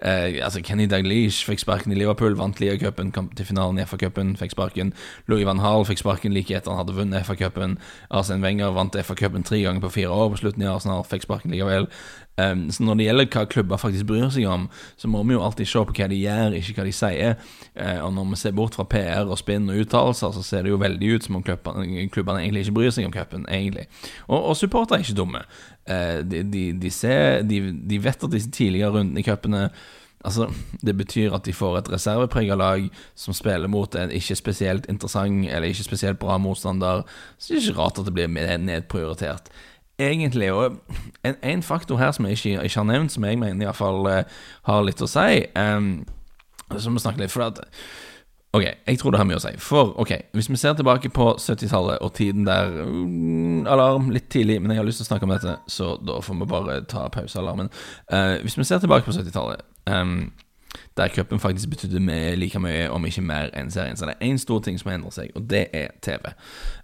eh, 0.00 0.38
altså 0.44 0.62
Kenny 0.64 0.86
Daglish 0.86 1.44
fikk 1.44 1.60
sparken 1.60 1.92
i 1.92 1.98
Liverpool, 1.98 2.36
vant 2.38 2.60
Liga-cupen, 2.60 3.10
kom 3.12 3.28
til 3.36 3.44
finalen 3.44 3.80
i 3.80 3.84
FA-cupen, 3.84 4.36
fikk 4.38 4.54
sparken. 4.54 4.94
Louis 5.26 5.44
van 5.44 5.60
Hall 5.60 5.84
fikk 5.84 6.00
sparken 6.00 6.32
like 6.32 6.54
etter 6.54 6.72
han 6.72 6.80
hadde 6.80 6.96
vunnet 6.96 7.26
FA-cupen. 7.26 7.76
Arsen 8.08 8.44
Wenger 8.44 8.72
vant 8.72 8.96
FA-cupen 8.96 9.44
tre 9.44 9.60
ganger 9.66 9.84
på 9.84 9.92
fire 9.98 10.14
år 10.14 10.32
på 10.32 10.40
slutten 10.44 10.64
i 10.64 10.70
Arsenal, 10.70 11.04
fikk 11.04 11.26
sparken 11.26 11.52
likevel. 11.52 11.90
Um, 12.38 12.70
så 12.70 12.84
når 12.86 12.94
det 12.94 13.06
gjelder 13.08 13.30
hva 13.34 13.44
klubber 13.50 13.80
faktisk 13.82 14.06
bryr 14.06 14.28
seg 14.30 14.46
om, 14.46 14.68
så 14.96 15.10
må 15.10 15.24
vi 15.26 15.34
jo 15.34 15.42
alltid 15.42 15.66
se 15.66 15.82
på 15.82 15.96
hva 15.96 16.06
de 16.10 16.20
gjør, 16.20 16.54
ikke 16.54 16.67
hva 16.76 16.86
de 16.86 16.94
sier. 16.94 17.36
Uh, 17.74 18.00
og 18.06 18.12
når 18.16 18.30
vi 18.32 18.40
ser 18.42 18.56
bort 18.56 18.76
fra 18.78 18.86
PR 18.88 19.28
og 19.28 19.38
spinn 19.40 19.68
og 19.70 19.82
uttalelser, 19.84 20.34
så 20.36 20.44
ser 20.44 20.66
det 20.66 20.72
jo 20.72 20.80
veldig 20.82 21.12
ut 21.14 21.28
som 21.28 21.38
om 21.38 21.44
klubbene, 21.44 21.86
egentlig 22.42 22.66
ikke 22.66 22.76
bryr 22.80 22.94
seg 22.94 23.08
om 23.08 23.14
cupen, 23.14 23.46
egentlig. 23.52 23.86
Og, 24.26 24.40
og 24.40 24.58
supportere 24.58 25.00
er 25.00 25.06
ikke 25.06 25.20
dumme. 25.20 25.44
Uh, 25.88 26.18
de, 26.24 26.42
de, 26.42 26.66
de, 26.82 26.90
ser, 26.92 27.42
de, 27.48 28.02
vet 28.02 28.28
at 28.28 28.34
disse 28.34 28.50
tidligere 28.50 28.98
rundene 28.98 29.24
i 29.24 29.26
cupene 29.26 29.68
Altså, 30.26 30.48
Det 30.82 30.96
betyr 30.98 31.30
at 31.36 31.44
de 31.46 31.52
får 31.54 31.76
et 31.78 31.92
reserveprega 31.92 32.56
lag 32.58 32.88
som 33.14 33.34
spiller 33.34 33.70
mot 33.70 33.94
en 33.94 34.10
ikke 34.10 34.34
spesielt 34.34 34.88
interessant 34.90 35.46
eller 35.46 35.70
ikke 35.70 35.86
spesielt 35.86 36.18
bra 36.18 36.40
motstander. 36.42 37.04
Så 37.38 37.54
det 37.54 37.60
er 37.60 37.68
ikke 37.68 37.78
rart 37.78 38.00
at 38.02 38.08
det 38.08 38.14
blir 38.16 38.26
nedprioritert 38.58 39.46
egentlig 39.98 40.52
Og 40.52 40.78
en, 41.24 41.34
en, 41.42 41.62
faktor 41.62 41.96
her 41.96 42.12
som 42.12 42.24
jeg 42.24 42.32
ikke, 42.32 42.62
ikke, 42.62 42.76
har 42.76 42.84
nevnt, 42.84 43.12
som 43.12 43.24
jeg 43.24 43.38
mener 43.38 43.66
iallfall 43.66 44.06
eh, 44.06 44.38
har 44.68 44.84
litt 44.86 45.02
å 45.02 45.10
si, 45.10 45.42
um, 45.58 46.04
så 46.76 46.90
må 46.90 46.98
vi 46.98 47.06
snakke 47.06 47.22
litt 47.22 47.32
For 47.32 47.48
at 47.48 47.62
Ok, 48.56 48.64
jeg 48.64 48.98
tror 48.98 49.12
det 49.12 49.18
har 49.20 49.26
mye 49.28 49.36
å 49.36 49.42
si. 49.44 49.50
For 49.60 49.90
ok, 50.00 50.12
hvis 50.32 50.46
vi 50.48 50.56
ser 50.56 50.72
tilbake 50.76 51.10
på 51.12 51.26
70-tallet 51.36 52.00
og 52.00 52.14
tiden 52.16 52.46
der 52.46 52.78
um, 52.80 53.66
Alarm 53.68 54.08
litt 54.10 54.30
tidlig, 54.32 54.56
men 54.62 54.72
jeg 54.72 54.80
har 54.80 54.88
lyst 54.88 55.02
til 55.02 55.04
å 55.04 55.08
snakke 55.10 55.28
om 55.28 55.34
dette, 55.34 55.58
så 55.68 55.90
da 56.00 56.16
får 56.24 56.38
vi 56.40 56.48
bare 56.48 56.78
ta 56.88 57.04
pausealarmen. 57.12 57.68
Uh, 58.08 58.40
hvis 58.40 58.56
vi 58.56 58.64
ser 58.64 58.80
tilbake 58.80 59.04
på 59.04 59.12
70-tallet 59.12 59.60
um, 59.92 60.30
der 60.98 61.12
cupen 61.14 61.40
faktisk 61.40 61.70
betydde 61.70 62.02
like 62.36 62.60
mye, 62.62 62.88
om 62.90 63.06
ikke 63.06 63.24
mer, 63.24 63.52
enn 63.56 63.70
serien. 63.70 63.96
Så 63.96 64.08
det 64.08 64.16
er 64.18 64.28
én 64.28 64.40
stor 64.40 64.60
ting 64.64 64.78
som 64.80 64.92
endrer 64.92 65.14
seg, 65.14 65.32
og 65.38 65.46
det 65.50 65.68
er 65.76 65.94
TV. 66.04 66.32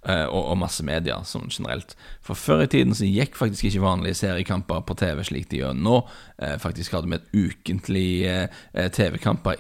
Uh, 0.05 0.27
og, 0.29 0.51
og 0.53 0.59
massemedia 0.61 1.15
sånn 1.25 1.47
generelt. 1.49 1.95
For 2.21 2.37
før 2.37 2.67
i 2.67 2.69
tiden 2.69 2.93
så 2.93 3.07
gikk 3.09 3.39
faktisk 3.39 3.71
ikke 3.71 3.81
vanlige 3.87 4.19
seriekamper 4.19 4.83
på 4.85 4.97
TV 5.01 5.23
slik 5.25 5.47
de 5.49 5.63
gjør 5.63 5.79
nå. 5.79 5.95
Uh, 6.37 6.59
faktisk 6.61 6.93
hadde 6.93 7.09
vi 7.09 7.17
et 7.17 7.31
ukentlig 7.33 8.11
uh, 8.29 8.83
TV-kamper 8.93 9.57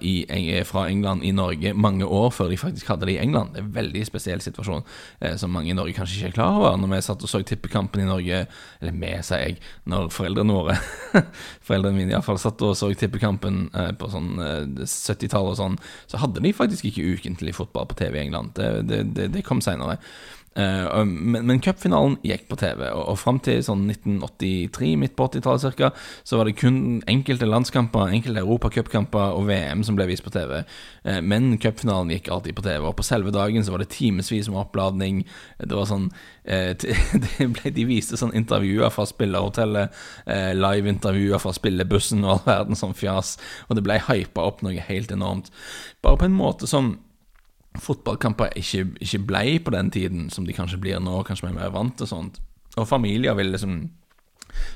fra 0.68 0.82
England 0.92 1.24
i 1.24 1.32
Norge 1.32 1.72
mange 1.72 2.04
år 2.04 2.28
før 2.36 2.52
de 2.52 2.58
faktisk 2.60 2.90
hadde 2.92 3.08
det 3.08 3.14
i 3.14 3.22
England. 3.22 3.54
Det 3.54 3.62
er 3.62 3.64
en 3.70 3.78
veldig 3.78 4.02
spesiell 4.04 4.44
situasjon 4.44 4.84
som 5.40 5.52
mange 5.54 5.72
i 5.72 5.76
Norge 5.76 5.96
kanskje 5.96 6.18
ikke 6.18 6.34
er 6.34 6.36
klar 6.36 6.58
over. 6.58 6.76
Når 6.76 6.92
vi 6.92 7.00
satt 7.06 7.24
og 7.24 7.30
så 7.30 7.40
tippekampen 7.40 8.04
i 8.04 8.08
Norge, 8.08 8.42
eller 8.82 9.00
vi, 9.00 9.14
sier 9.24 9.46
jeg, 9.46 9.58
når 9.88 10.12
foreldrene 10.12 10.58
våre 10.58 10.76
Foreldrene 11.66 11.96
mine 11.96 12.12
iallfall 12.12 12.40
satt 12.42 12.60
og 12.66 12.76
så 12.76 12.90
tippekampen 12.98 13.70
på 13.96 14.12
sånn 14.12 14.34
70-tallet 14.44 15.54
og 15.54 15.58
sånn, 15.60 15.78
så 16.10 16.20
hadde 16.22 16.42
de 16.44 16.54
faktisk 16.56 16.88
ikke 16.88 17.16
ukentlig 17.16 17.56
fotball 17.56 17.88
på 17.90 17.98
TV 17.98 18.18
i 18.18 18.24
England. 18.26 18.54
Det, 18.58 18.70
det, 18.90 19.02
det, 19.16 19.28
det 19.34 19.44
kom 19.46 19.62
seinere. 19.64 19.98
Uh, 20.54 21.02
men, 21.04 21.46
men 21.48 21.60
cupfinalen 21.62 22.14
gikk 22.22 22.44
på 22.46 22.58
TV, 22.60 22.84
og, 22.86 23.02
og 23.10 23.18
fram 23.18 23.40
til 23.42 23.58
sånn 23.66 23.88
1983, 23.90 24.90
midt 25.02 25.16
på 25.18 25.26
80-tallet 25.26 25.78
ca., 25.80 25.90
så 26.22 26.38
var 26.38 26.46
det 26.46 26.56
kun 26.60 27.00
enkelte 27.10 27.48
landskamper, 27.48 28.12
enkelte 28.14 28.44
europacupkamper 28.44 29.34
og 29.34 29.48
VM 29.48 29.82
som 29.86 29.98
ble 29.98 30.06
vist 30.10 30.22
på 30.26 30.32
TV. 30.34 30.60
Uh, 31.02 31.18
men 31.26 31.56
cupfinalen 31.62 32.12
gikk 32.14 32.30
alltid 32.30 32.58
på 32.58 32.66
TV, 32.66 32.86
og 32.86 32.94
på 33.00 33.06
selve 33.06 33.34
dagen 33.34 33.66
så 33.66 33.74
var 33.74 33.82
det 33.82 33.90
timevis 33.96 34.50
med 34.52 34.62
oppladning. 34.62 35.24
Det 35.58 35.74
var 35.74 35.90
sånn 35.90 36.10
ble, 37.54 37.70
De 37.72 37.86
viste 37.88 38.18
sånn 38.20 38.34
intervjuer 38.36 38.92
fra 38.92 39.06
spillerhotellet, 39.08 39.94
live-intervjuer 40.58 41.40
fra 41.40 41.54
spillebussen 41.56 42.20
og 42.26 42.34
all 42.34 42.42
verden 42.44 42.78
sånn 42.78 42.92
fjas, 42.96 43.38
og 43.68 43.78
det 43.78 43.84
ble 43.86 43.96
hypa 44.10 44.44
opp 44.44 44.60
noe 44.64 44.84
helt 44.90 45.14
enormt. 45.14 45.48
Bare 46.04 46.20
på 46.20 46.28
en 46.28 46.36
måte 46.36 46.68
som 46.68 46.98
fotballkamper 47.80 48.54
ikke, 48.58 48.86
ikke 49.02 49.22
blei 49.26 49.58
på 49.58 49.74
den 49.74 49.90
tiden, 49.94 50.30
som 50.30 50.46
de 50.46 50.54
kanskje 50.56 50.80
blir 50.82 51.02
nå, 51.02 51.22
kanskje 51.26 51.48
vi 51.48 51.54
er 51.54 51.60
mer 51.62 51.74
vant 51.74 51.96
til 51.98 52.10
sånt. 52.10 52.40
Og 52.76 52.88
familier 52.88 53.36
vil 53.38 53.52
liksom 53.54 53.84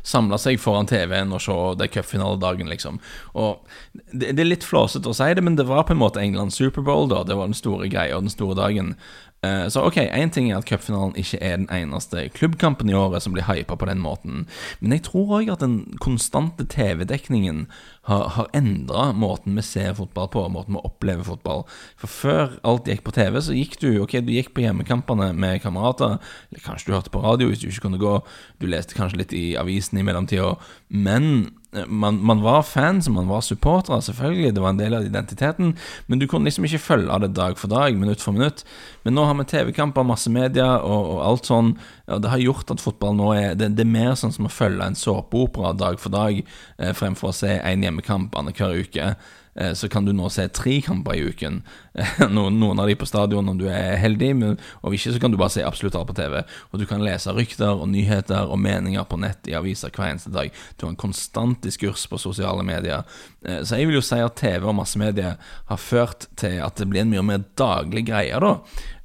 samle 0.03 0.39
seg 0.41 0.59
foran 0.61 0.89
TV-en 0.91 1.35
og 1.35 1.43
se 1.43 1.57
det 1.79 1.91
cupfinaledagen, 1.95 2.71
liksom. 2.71 2.99
Og 3.39 3.63
det, 4.11 4.33
det, 4.33 4.43
er 4.43 4.51
litt 4.51 4.67
flåsete 4.67 5.11
å 5.11 5.17
si 5.17 5.29
det, 5.35 5.45
men 5.45 5.59
det 5.59 5.69
var 5.69 5.87
på 5.87 5.95
en 5.95 6.03
måte 6.03 6.23
Englands 6.23 6.59
Superbowl, 6.59 7.09
da. 7.13 7.25
Det 7.27 7.37
var 7.39 7.51
den 7.51 7.59
store 7.59 7.91
greia, 7.93 8.17
og 8.17 8.27
den 8.27 8.35
store 8.35 8.59
dagen. 8.59 8.95
Eh, 9.43 9.69
så 9.71 9.85
ok, 9.87 9.97
én 9.97 10.33
ting 10.35 10.49
er 10.51 10.59
at 10.59 10.67
cupfinalen 10.67 11.15
ikke 11.19 11.39
er 11.39 11.61
den 11.61 11.69
eneste 11.71 12.25
klubbkampen 12.35 12.91
i 12.91 12.97
året 12.99 13.23
som 13.23 13.37
blir 13.37 13.47
hypa 13.47 13.77
på 13.79 13.87
den 13.87 14.01
måten, 14.03 14.49
men 14.81 14.97
jeg 14.97 15.05
tror 15.07 15.37
òg 15.39 15.53
at 15.53 15.63
den 15.63 15.77
konstante 16.03 16.67
TV-dekningen 16.67 17.69
har, 18.11 18.25
har 18.35 18.49
endra 18.57 19.13
måten 19.15 19.55
vi 19.55 19.63
ser 19.63 19.95
fotball 19.95 20.27
på, 20.33 20.43
måten 20.51 20.75
vi 20.75 20.83
opplever 20.83 21.23
fotball. 21.29 21.63
For 22.01 22.11
før 22.11 22.57
alt 22.67 22.91
gikk 22.91 23.05
på 23.07 23.15
TV, 23.15 23.39
så 23.45 23.55
gikk 23.55 23.79
du 23.79 24.01
ok, 24.03 24.19
du 24.27 24.33
gikk 24.35 24.51
på 24.57 24.65
hjemmekampene 24.65 25.31
med 25.39 25.63
kamerater, 25.63 26.17
eller 26.51 26.65
kanskje 26.65 26.91
du 26.91 26.97
hørte 26.97 27.15
på 27.15 27.23
radio 27.23 27.53
hvis 27.53 27.63
du 27.63 27.69
ikke 27.69 27.87
kunne 27.87 28.03
gå, 28.03 28.17
du 28.59 28.67
leste 28.67 28.99
kanskje 28.99 29.23
litt 29.23 29.37
i 29.39 29.45
avisen 29.61 30.03
i 30.03 30.07
mellomtida, 30.09 30.57
men 30.89 31.49
man, 31.87 32.25
man, 32.25 32.41
var 32.43 32.63
fans, 32.63 33.09
man 33.09 33.29
var 33.29 33.43
supportere, 33.45 34.01
selvfølgelig, 34.03 34.55
det 34.55 34.63
var 34.63 34.73
en 34.73 34.81
del 34.81 34.95
av 34.97 35.05
identiteten, 35.05 35.75
men 36.07 36.21
du 36.21 36.27
kunne 36.27 36.49
liksom 36.49 36.65
ikke 36.65 36.81
følge 36.81 37.13
av 37.13 37.21
det 37.21 37.35
dag 37.37 37.59
for 37.61 37.69
dag, 37.69 37.97
minutt 37.97 38.25
for 38.25 38.33
minutt. 38.33 38.65
Men 39.05 39.19
nå 39.19 39.27
har 39.29 39.37
vi 39.37 39.45
TV-kamper, 39.51 40.07
masse 40.09 40.33
media 40.33 40.71
og, 40.79 41.11
og, 41.13 41.19
alt 41.27 41.51
sånn, 41.51 41.75
og 42.09 42.23
det 42.25 42.33
har 42.33 42.45
gjort 42.45 42.73
at 42.73 42.85
fotball 42.85 43.19
nå 43.19 43.33
er 43.37 43.59
Det, 43.59 43.69
det 43.77 43.85
er 43.85 43.91
mer 43.91 44.17
sånn 44.17 44.33
som 44.33 44.49
å 44.49 44.53
følge 44.53 44.87
en 44.87 44.97
såpeopera 44.99 45.75
dag 45.77 46.01
for 46.01 46.15
dag, 46.15 46.41
eh, 46.79 46.95
fremfor 46.97 47.33
å 47.33 47.37
se 47.37 47.59
en 47.59 47.85
hjemmekamp 47.85 48.37
annenhver 48.39 48.81
uke. 48.81 49.13
Eh, 49.61 49.73
så 49.73 49.89
kan 49.89 50.05
du 50.05 50.13
nå 50.15 50.29
se 50.31 50.47
tre 50.55 50.77
kamper 50.85 51.17
i 51.19 51.23
uken. 51.33 51.63
Noen, 52.37 52.61
noen 52.61 52.79
av 52.79 52.87
de 52.87 52.95
på 52.99 53.07
stadion 53.09 53.49
om 53.51 53.59
du 53.59 53.65
er 53.67 53.97
heldig, 53.99 54.31
men, 54.39 54.59
om 54.87 54.95
ikke 54.95 55.15
så 55.15 55.23
kan 55.23 55.35
du 55.35 55.39
bare 55.41 55.51
se 55.57 55.65
absolutt 55.67 55.97
alt 55.99 56.11
på 56.13 56.15
TV. 56.19 56.37
Og 56.71 56.79
du 56.79 56.87
kan 56.87 57.03
lese 57.03 57.35
rykter 57.35 57.73
og 57.73 57.89
nyheter 57.91 58.47
og 58.47 58.61
meninger 58.63 59.09
på 59.09 59.19
nett 59.19 59.51
i 59.51 59.57
aviser 59.59 59.91
hver 59.91 60.13
eneste 60.13 60.31
dag. 60.35 60.53
Du 60.77 60.87
har 60.87 60.93
en 60.95 61.01
konstant 61.01 61.59
diskurs 61.65 62.07
på 62.07 62.21
sosiale 62.23 62.63
medier. 62.67 63.03
Eh, 63.43 63.65
så 63.67 63.81
jeg 63.81 63.91
vil 63.91 63.99
jo 63.99 64.05
si 64.05 64.21
at 64.23 64.39
TV 64.39 64.69
og 64.69 64.79
massemedier 64.79 65.35
har 65.73 65.83
ført 65.83 66.29
til 66.39 66.61
at 66.63 66.79
det 66.79 66.87
blir 66.93 67.03
en 67.03 67.11
mye 67.17 67.27
mer 67.33 67.43
daglig 67.59 68.07
greie, 68.13 68.39
da. 68.39 68.55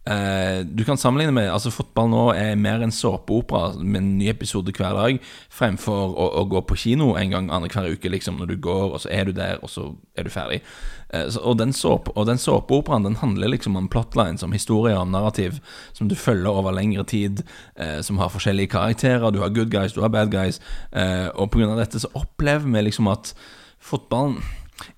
Uh, 0.04 0.66
du 0.68 0.84
kan 0.84 0.98
sammenligne 1.00 1.32
med 1.32 1.48
altså 1.48 1.72
Fotball 1.72 2.10
nå 2.12 2.24
er 2.36 2.58
mer 2.60 2.82
en 2.84 2.92
såpeopera 2.92 3.78
med 3.80 4.02
en 4.02 4.10
ny 4.20 4.26
episode 4.28 4.74
hver 4.76 4.98
dag, 4.98 5.20
fremfor 5.48 6.12
å, 6.12 6.26
å 6.42 6.44
gå 6.52 6.60
på 6.68 6.76
kino 6.82 7.14
en 7.16 7.32
gang 7.32 7.48
annenhver 7.48 7.94
uke, 7.96 8.12
liksom, 8.12 8.42
når 8.42 8.52
du 8.52 8.58
går, 8.66 8.98
og 8.98 9.00
så 9.00 9.14
er 9.16 9.30
du 9.30 9.38
der, 9.38 9.62
og 9.64 9.72
så 9.72 9.86
er 10.20 10.28
du 10.28 10.32
ferdig. 10.34 10.60
Uh, 11.14 11.30
så, 11.32 11.40
og 11.46 11.56
den 12.28 12.42
såpeoperaen 12.42 13.08
den 13.08 13.16
handler 13.22 13.54
liksom 13.54 13.80
om 13.80 13.88
plotlines, 13.88 14.44
om 14.44 14.52
historier, 14.52 15.00
om 15.00 15.14
narrativ, 15.14 15.62
som 15.96 16.12
du 16.12 16.18
følger 16.20 16.52
over 16.52 16.76
lengre 16.76 17.08
tid, 17.08 17.46
uh, 17.80 18.02
som 18.04 18.20
har 18.20 18.34
forskjellige 18.34 18.74
karakterer. 18.76 19.32
Du 19.32 19.40
har 19.40 19.56
good 19.56 19.72
guys, 19.72 19.96
du 19.96 20.02
har 20.04 20.12
bad 20.12 20.34
guys, 20.36 20.60
og 20.92 21.48
på 21.52 21.60
grunn 21.62 21.72
av 21.72 21.80
dette 21.80 22.02
så 22.02 22.12
opplever 22.18 22.68
vi 22.68 22.84
liksom 22.90 23.08
at 23.12 23.32
fotballen 23.84 24.42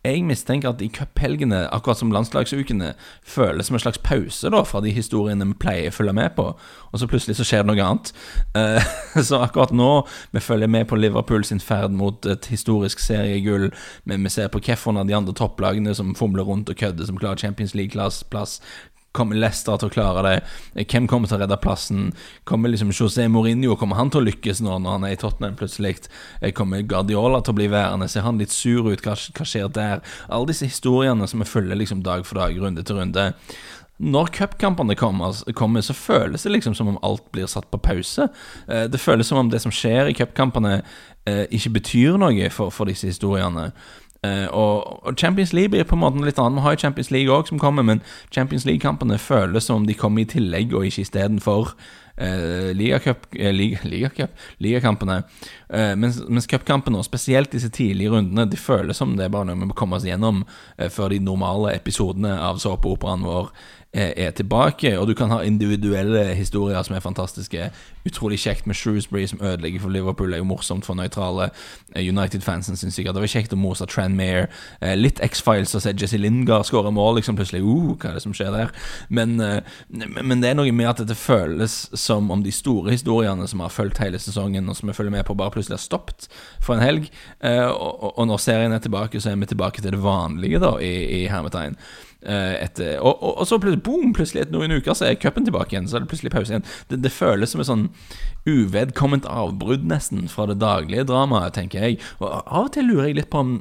jeg 0.06 0.24
mistenker 0.26 0.72
at 0.72 0.80
de 0.80 0.88
cuphelgene, 0.90 1.66
akkurat 1.74 2.00
som 2.00 2.12
landslagsukene, 2.14 2.94
føles 3.26 3.68
som 3.68 3.78
en 3.78 3.84
slags 3.84 4.00
pause 4.06 4.50
da 4.54 4.62
fra 4.66 4.82
de 4.82 4.94
historiene 4.96 5.48
vi 5.50 5.58
pleier 5.62 5.92
å 5.92 5.96
følge 5.96 6.16
med 6.16 6.36
på, 6.38 6.48
og 6.56 7.02
så 7.02 7.10
plutselig 7.10 7.38
så 7.40 7.48
skjer 7.48 7.66
det 7.66 7.74
noe 7.74 7.86
annet. 7.86 8.12
Uh, 8.56 8.96
så 9.28 9.42
akkurat 9.46 9.74
nå 9.76 9.90
vi 10.36 10.44
følger 10.44 10.72
med 10.72 10.88
på 10.90 11.00
Liverpool 11.00 11.46
sin 11.48 11.64
ferd 11.64 11.96
mot 11.96 12.26
et 12.30 12.50
historisk 12.52 13.04
seriegull, 13.04 13.72
men 14.06 14.26
vi 14.26 14.34
ser 14.34 14.52
på 14.54 14.62
hvilke 14.62 14.96
av 14.96 15.08
de 15.08 15.18
andre 15.18 15.36
topplagene 15.36 15.96
som 15.98 16.16
fomler 16.18 16.48
rundt 16.48 16.72
og 16.72 16.80
kødder, 16.80 17.10
som 17.10 17.20
klarer 17.20 17.42
Champions 17.42 17.76
League-plass, 17.76 18.62
Kommer 19.16 19.40
Leicester 19.40 19.80
til 19.80 19.90
å 19.90 19.94
klare 19.94 20.26
det? 20.26 20.86
Hvem 20.92 21.08
kommer 21.12 21.32
til 21.32 21.40
å 21.40 21.44
redde 21.44 21.60
plassen? 21.64 22.10
Kommer 22.48 22.74
liksom 22.74 22.92
José 22.96 23.28
Mourinho 23.32 23.78
Kommer 23.80 24.00
han 24.00 24.12
til 24.14 24.22
å 24.22 24.28
lykkes 24.28 24.62
nå 24.66 24.80
når 24.84 24.98
han 24.98 25.08
er 25.08 25.16
i 25.16 25.22
Tottenham 25.22 25.56
plutselig? 25.60 26.10
Kommer 26.58 26.84
Guardiola 26.84 27.42
til 27.42 27.56
å 27.56 27.60
bli 27.62 27.70
værende? 27.72 28.10
Ser 28.12 28.28
han 28.28 28.42
litt 28.42 28.54
sur 28.54 28.92
ut? 28.92 29.06
Hva, 29.06 29.16
skjer 29.16 29.72
der? 29.74 30.04
Alle 30.28 30.52
disse 30.52 30.68
historiene 30.70 31.28
som 31.32 31.42
vi 31.42 31.50
følger 31.50 31.80
liksom 31.80 32.04
dag 32.06 32.28
for 32.28 32.42
dag, 32.42 32.60
runde 32.62 32.84
til 32.86 33.00
runde. 33.00 33.32
Når 33.96 34.28
cupkampene 34.36 34.96
kommer, 35.00 35.82
så 35.82 35.94
føles 35.96 36.44
det 36.44 36.52
liksom 36.52 36.74
som 36.76 36.90
om 36.92 36.98
alt 37.06 37.30
blir 37.32 37.48
satt 37.48 37.70
på 37.72 37.80
pause. 37.80 38.28
Eh, 38.68 38.90
det 38.92 39.00
føles 39.00 39.28
som 39.28 39.40
om 39.40 39.50
det 39.50 39.62
som 39.64 39.72
skjer 39.72 40.12
i 40.12 40.16
cupkampene, 40.18 40.82
eh, 41.26 41.46
ikke 41.48 41.78
betyr 41.80 42.18
noe 42.20 42.50
for 42.52 42.92
disse 42.92 43.08
historiene. 43.08 43.70
Uh, 44.26 44.48
og, 44.58 45.14
Champions 45.18 45.54
League 45.54 45.70
blir 45.70 45.86
på 45.86 45.96
en 45.96 46.02
måte 46.02 46.24
litt 46.26 46.40
annet. 46.42 46.58
Vi 46.58 46.66
har 46.66 46.76
jo 46.76 46.82
Champions 46.86 47.12
League 47.14 47.34
òg 47.34 47.52
som 47.52 47.62
kommer, 47.62 47.86
men 47.86 48.02
Champions 48.34 48.66
League-kampene 48.66 49.20
føles 49.22 49.70
som 49.70 49.86
de 49.86 49.94
kommer 49.94 50.26
i 50.26 50.32
tillegg 50.36 50.74
og 50.74 50.88
ikke 50.90 51.06
istedenfor. 51.06 51.76
eh, 52.18 52.72
Ligakampene 52.76 53.52
Liga, 53.52 53.80
liga, 53.84 54.28
ligakampene. 54.58 55.24
Eh, 55.70 55.96
mens 55.96 56.22
mens 56.30 56.48
cupkampene, 56.48 57.04
spesielt 57.04 57.52
disse 57.52 57.70
tidlige 57.70 58.10
rundene, 58.10 58.50
de 58.50 58.58
føles 58.58 58.98
som 58.98 59.18
det 59.18 59.26
er 59.26 59.34
bare 59.34 59.46
noe 59.50 59.60
vi 59.60 59.68
må 59.68 59.76
komme 59.76 59.98
oss 59.98 60.08
gjennom 60.08 60.46
eh, 60.78 60.90
før 60.90 61.12
de 61.12 61.20
normale 61.20 61.76
episodene 61.76 62.38
av 62.40 62.62
såpeoperaen 62.64 63.26
vår 63.26 63.52
er 63.96 64.32
tilbake, 64.36 65.00
og 65.00 65.08
du 65.08 65.14
kan 65.16 65.32
ha 65.32 65.40
individuelle 65.48 66.34
historier 66.36 66.84
som 66.84 66.96
er 66.96 67.04
fantastiske. 67.04 67.70
Utrolig 68.06 68.40
kjekt 68.44 68.68
med 68.68 68.76
Shrewsbury, 68.76 69.26
som 69.28 69.40
ødelegger 69.42 69.80
for 69.80 69.90
Liverpool. 69.90 70.34
Er 70.34 70.42
jo 70.42 70.48
morsomt 70.50 70.86
for 70.86 70.98
nøytrale 71.00 71.50
United-fansen, 71.96 72.76
syns 72.76 72.98
sikkert 72.98 73.16
Det 73.16 73.24
var 73.24 73.32
kjekt 73.32 73.54
å 73.56 73.60
mose 73.60 73.88
Tranmere. 73.90 74.48
Litt 75.00 75.22
X-Files 75.24 75.76
å 75.76 75.82
se 75.84 75.94
Jesse 75.96 76.20
Lingard 76.20 76.68
skåre 76.68 76.92
mål, 76.92 77.22
liksom 77.22 77.40
plutselig. 77.40 77.64
Uh, 77.64 77.94
hva 77.96 78.12
er 78.12 78.18
det 78.20 78.26
som 78.26 78.36
skjer 78.36 78.52
der? 78.54 78.74
Men, 79.10 79.38
men, 79.88 80.42
det 80.44 80.52
er 80.52 80.60
noe 80.60 80.74
med 80.76 80.92
at 80.92 81.04
dette 81.04 81.16
føles 81.16 81.78
som 81.96 82.28
om 82.34 82.44
de 82.44 82.52
store 82.52 82.92
historiene 82.98 83.48
som 83.48 83.64
har 83.64 83.74
fulgt 83.74 84.02
hele 84.04 84.20
sesongen, 84.20 84.68
og 84.70 84.76
som 84.76 84.92
vi 84.92 84.98
følger 84.98 85.16
med 85.16 85.26
på, 85.26 85.38
bare 85.40 85.56
plutselig 85.56 85.80
har 85.80 85.86
stoppet 85.86 86.28
for 86.60 86.76
en 86.76 86.84
helg. 86.84 87.08
Og, 87.42 88.12
og 88.12 88.28
når 88.28 88.44
serien 88.44 88.76
er 88.76 88.84
tilbake, 88.84 89.22
så 89.22 89.32
er 89.32 89.40
vi 89.40 89.50
tilbake 89.50 89.82
til 89.82 89.96
det 89.96 90.04
vanlige, 90.04 90.60
da, 90.60 90.76
i, 90.84 91.24
i 91.24 91.26
hermetegn. 91.32 91.80
Eh, 92.26 92.56
etter, 92.64 92.96
og, 93.04 93.20
og, 93.22 93.36
og, 93.42 93.46
så 93.46 93.60
plutselig, 93.62 93.84
boom, 93.86 94.14
plutselig 94.16 94.46
etter 94.46 94.56
noen 94.56 94.74
uker 94.80 94.96
så 94.98 95.10
er 95.10 95.20
cupen 95.22 95.46
tilbake 95.46 95.76
igjen. 95.76 95.90
Så 95.90 96.00
er 96.00 96.06
det 96.06 96.10
plutselig 96.14 96.34
pause 96.34 96.54
igjen. 96.54 96.66
Det, 96.90 97.02
det 97.04 97.14
føles 97.14 97.54
som 97.54 97.62
et 97.62 97.70
sånn 97.70 97.86
uvedkomment 98.50 99.28
avbrudd, 99.30 99.86
nesten, 99.90 100.26
fra 100.32 100.48
det 100.50 100.58
daglige 100.64 101.06
dramaet, 101.12 101.54
tenker 101.58 101.86
jeg. 101.86 102.02
Og 102.22 102.30
av 102.32 102.68
og 102.68 102.74
til 102.74 102.90
lurer 102.90 103.12
jeg 103.12 103.20
litt 103.22 103.32
på 103.34 103.44
om 103.46 103.56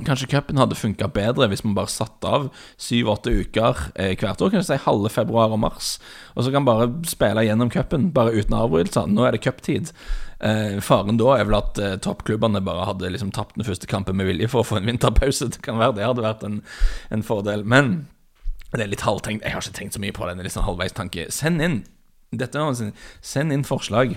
Kanskje 0.00 0.30
cupen 0.30 0.56
hadde 0.56 0.78
funka 0.78 1.10
bedre 1.12 1.48
hvis 1.50 1.62
man 1.66 1.74
bare 1.76 1.90
satte 1.92 2.28
av 2.28 2.46
syv-åtte 2.80 3.32
uker 3.42 3.82
eh, 4.00 4.14
hvert 4.16 4.40
år. 4.40 4.52
Kan 4.52 4.62
du 4.62 4.66
si 4.66 4.78
halve 4.80 5.10
februar 5.12 5.52
og 5.52 5.60
mars. 5.60 5.98
Og 6.34 6.46
så 6.46 6.52
kan 6.54 6.64
man 6.64 6.70
bare 6.70 7.10
spille 7.10 7.44
gjennom 7.44 7.72
cupen, 7.72 8.08
bare 8.16 8.32
uten 8.32 8.56
avbrytelser. 8.56 9.10
Nå 9.10 9.26
er 9.26 9.36
det 9.36 9.42
cuptid. 9.44 9.92
Eh, 10.40 10.78
faren 10.84 11.20
da 11.20 11.34
er 11.36 11.44
vel 11.48 11.58
at 11.58 11.82
eh, 11.82 11.98
toppklubbene 12.00 12.62
bare 12.64 12.86
hadde 12.88 13.12
liksom 13.12 13.34
tapt 13.36 13.58
den 13.58 13.66
første 13.68 13.90
kampen 13.90 14.16
med 14.16 14.30
vilje 14.30 14.48
for 14.48 14.62
å 14.62 14.70
få 14.70 14.80
en 14.80 14.88
vinterpause. 14.88 15.50
Det 15.52 15.60
kan 15.66 15.80
være 15.80 15.98
det 15.98 16.08
hadde 16.08 16.24
vært 16.24 16.46
en, 16.48 16.62
en 17.12 17.26
fordel. 17.26 17.66
Men 17.68 18.06
det 18.72 18.86
er 18.86 18.92
litt 18.94 19.04
halvtenkt. 19.04 19.44
Jeg 19.44 19.52
har 19.52 19.66
ikke 19.66 19.78
tenkt 19.82 19.98
så 19.98 20.02
mye 20.02 20.16
på 20.16 20.24
det. 20.24 20.38
Det 20.38 20.46
er 20.46 20.48
litt 20.48 20.56
sånn 20.56 20.68
halvveistanke. 20.70 21.28
Send 21.34 21.60
inn 21.66 21.80
dette, 22.30 22.62
send 23.26 23.52
inn 23.52 23.66
forslag 23.66 24.16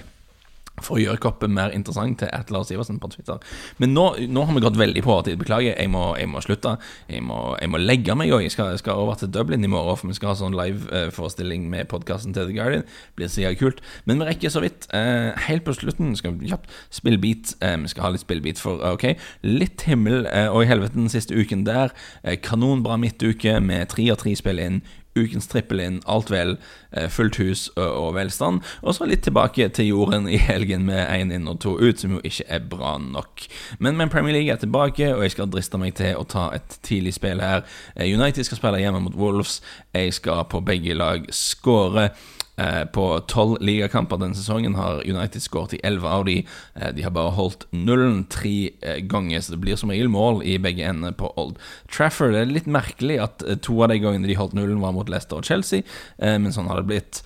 for 0.81 0.97
å 0.97 1.01
gjøre 1.03 1.21
koppen 1.21 1.53
mer 1.53 1.73
interessant 1.75 2.17
til 2.23 2.31
at 2.33 2.49
Lars 2.53 2.71
Iversen 2.73 2.97
på 3.01 3.12
Twitter. 3.13 3.38
Men 3.77 3.93
nå, 3.93 4.05
nå, 4.25 4.45
har 4.47 4.55
vi 4.55 4.63
gått 4.63 4.79
veldig 4.79 5.03
på 5.05 5.12
overtid. 5.13 5.38
Beklager, 5.41 5.75
jeg 5.77 5.91
må, 5.93 6.01
jeg 6.17 6.31
må 6.31 6.41
slutte. 6.41 6.75
Jeg 7.12 7.21
må, 7.25 7.38
jeg 7.62 7.69
må, 7.69 7.81
legge 7.81 8.15
meg 8.17 8.33
òg. 8.33 8.41
Jeg 8.45 8.55
skal, 8.55 8.73
skal, 8.81 8.97
over 9.03 9.19
til 9.19 9.29
Dublin 9.33 9.63
i 9.63 9.69
morgen, 9.69 9.99
for 9.99 10.09
vi 10.09 10.17
skal 10.17 10.31
ha 10.31 10.38
sånn 10.39 10.57
live-forestilling 10.57 11.67
med 11.69 11.91
podkasten 11.91 12.33
til 12.33 12.49
The 12.49 12.57
Guardian. 12.57 12.88
Blir 13.19 13.29
sikkert 13.31 13.62
kult. 13.62 13.83
Men 14.09 14.23
vi 14.23 14.29
rekker 14.31 14.53
så 14.53 14.63
vidt. 14.65 14.89
Eh, 14.97 15.29
helt 15.45 15.67
på 15.67 15.77
slutten 15.77 16.17
skal 16.17 16.39
vi 16.39 16.49
kjapt 16.51 16.73
spille 16.93 17.21
beat. 17.21 17.53
Eh, 17.62 17.77
vi 17.86 17.93
skal 17.93 18.07
ha 18.07 18.13
litt 18.15 18.25
spillbit 18.25 18.62
for 18.63 18.81
OK. 18.89 19.12
Litt 19.45 19.86
himmel 19.86 20.25
eh, 20.31 20.49
og 20.49 20.65
i 20.65 20.71
helvete 20.71 20.97
den 20.97 21.13
siste 21.13 21.38
uken 21.38 21.67
der. 21.69 21.93
Eh, 22.25 22.39
kanonbra 22.41 22.97
midtuke 22.97 23.59
med 23.62 23.93
tre 23.93 24.09
av 24.09 24.19
tre 24.23 24.33
spill 24.39 24.62
inn 24.63 24.81
ukens 25.15 25.47
trippel 25.47 25.82
inn, 25.84 26.02
alt 26.10 26.32
vel, 26.32 26.58
eh, 26.91 27.10
fullt 27.10 27.38
hus 27.41 27.67
og, 27.78 28.13
velstand. 28.15 28.62
Og 28.82 28.95
så 28.95 29.08
litt 29.10 29.23
tilbake 29.26 29.67
til 29.69 29.91
jorden 29.91 30.28
i 30.28 30.38
helgen 30.41 30.86
med 30.86 31.08
én 31.08 31.34
inn 31.34 31.47
og 31.47 31.60
to 31.63 31.76
ut, 31.80 31.99
som 31.99 32.17
jo 32.17 32.21
ikke 32.23 32.47
er 32.47 32.60
bra 32.69 32.97
nok. 32.97 33.47
Men, 33.80 33.97
men 33.97 34.10
Premier 34.10 34.34
League 34.34 34.54
er 34.54 34.62
tilbake, 34.62 35.13
og 35.15 35.23
jeg 35.23 35.36
skal 35.36 35.52
driste 35.54 35.78
meg 35.82 35.95
til 35.99 36.17
å 36.17 36.28
ta 36.28 36.49
et 36.56 36.80
tidlig 36.84 37.15
spill 37.17 37.43
her. 37.43 37.65
Eh, 37.95 38.10
United 38.10 38.43
skal 38.43 38.62
spille 38.62 38.82
hjemme 38.84 39.04
mot 39.04 39.17
Wolves. 39.17 39.62
Jeg 39.93 40.13
skal 40.13 40.45
på 40.49 40.63
begge 40.65 40.97
lag 40.97 41.28
skåre. 41.34 42.12
Eh, 42.57 42.83
på 42.85 43.03
tolv 43.25 43.57
ligakamper 43.65 44.19
denne 44.21 44.37
sesongen 44.37 44.75
har 44.77 45.01
United 45.09 45.41
skåret 45.41 45.73
i 45.73 45.81
elleve 45.85 46.09
av 46.09 46.25
de. 46.27 46.35
Eh, 46.77 46.91
de 46.93 47.05
har 47.05 47.13
bare 47.15 47.33
holdt 47.33 47.65
nullen 47.73 48.23
tre 48.29 48.69
eh, 48.85 48.99
ganger, 49.09 49.41
så 49.41 49.55
det 49.55 49.61
blir 49.63 49.79
som 49.79 49.89
regel 49.89 50.11
mål 50.13 50.43
i 50.45 50.59
begge 50.61 50.85
ender 50.85 51.15
på 51.17 51.31
Old 51.39 51.57
Trafford. 51.89 52.35
Det 52.35 52.43
er 52.43 52.53
litt 52.53 52.69
merkelig 52.69 53.17
at 53.23 53.45
to 53.65 53.79
av 53.81 53.89
de 53.89 53.97
gangene 54.03 54.29
de 54.29 54.37
holdt 54.37 54.53
nullen, 54.57 54.81
var 54.83 54.93
mot 54.93 55.09
Leicester 55.09 55.39
og 55.39 55.47
Chelsea, 55.47 55.85
men 56.19 56.53
sånn 56.53 56.67
har 56.67 56.79
det 56.81 56.89
blitt. 56.89 57.19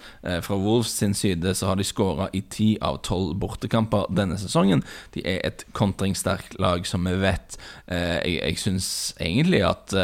Fra 0.43 0.57
Wolves 0.59 0.91
sin 0.99 1.15
side 1.17 1.53
så 1.57 1.69
har 1.69 1.79
de 1.79 1.85
skåra 1.87 2.27
i 2.35 2.41
ti 2.53 2.69
av 2.83 2.99
tolv 3.07 3.35
bortekamper 3.41 4.07
denne 4.13 4.37
sesongen. 4.39 4.83
De 5.15 5.23
er 5.27 5.41
et 5.47 5.63
kontringssterkt 5.77 6.57
lag, 6.61 6.85
som 6.87 7.07
vi 7.07 7.15
vet. 7.21 7.57
Jeg, 7.87 8.37
jeg 8.37 8.61
syns 8.61 8.89
egentlig 9.17 9.63
at 9.65 9.95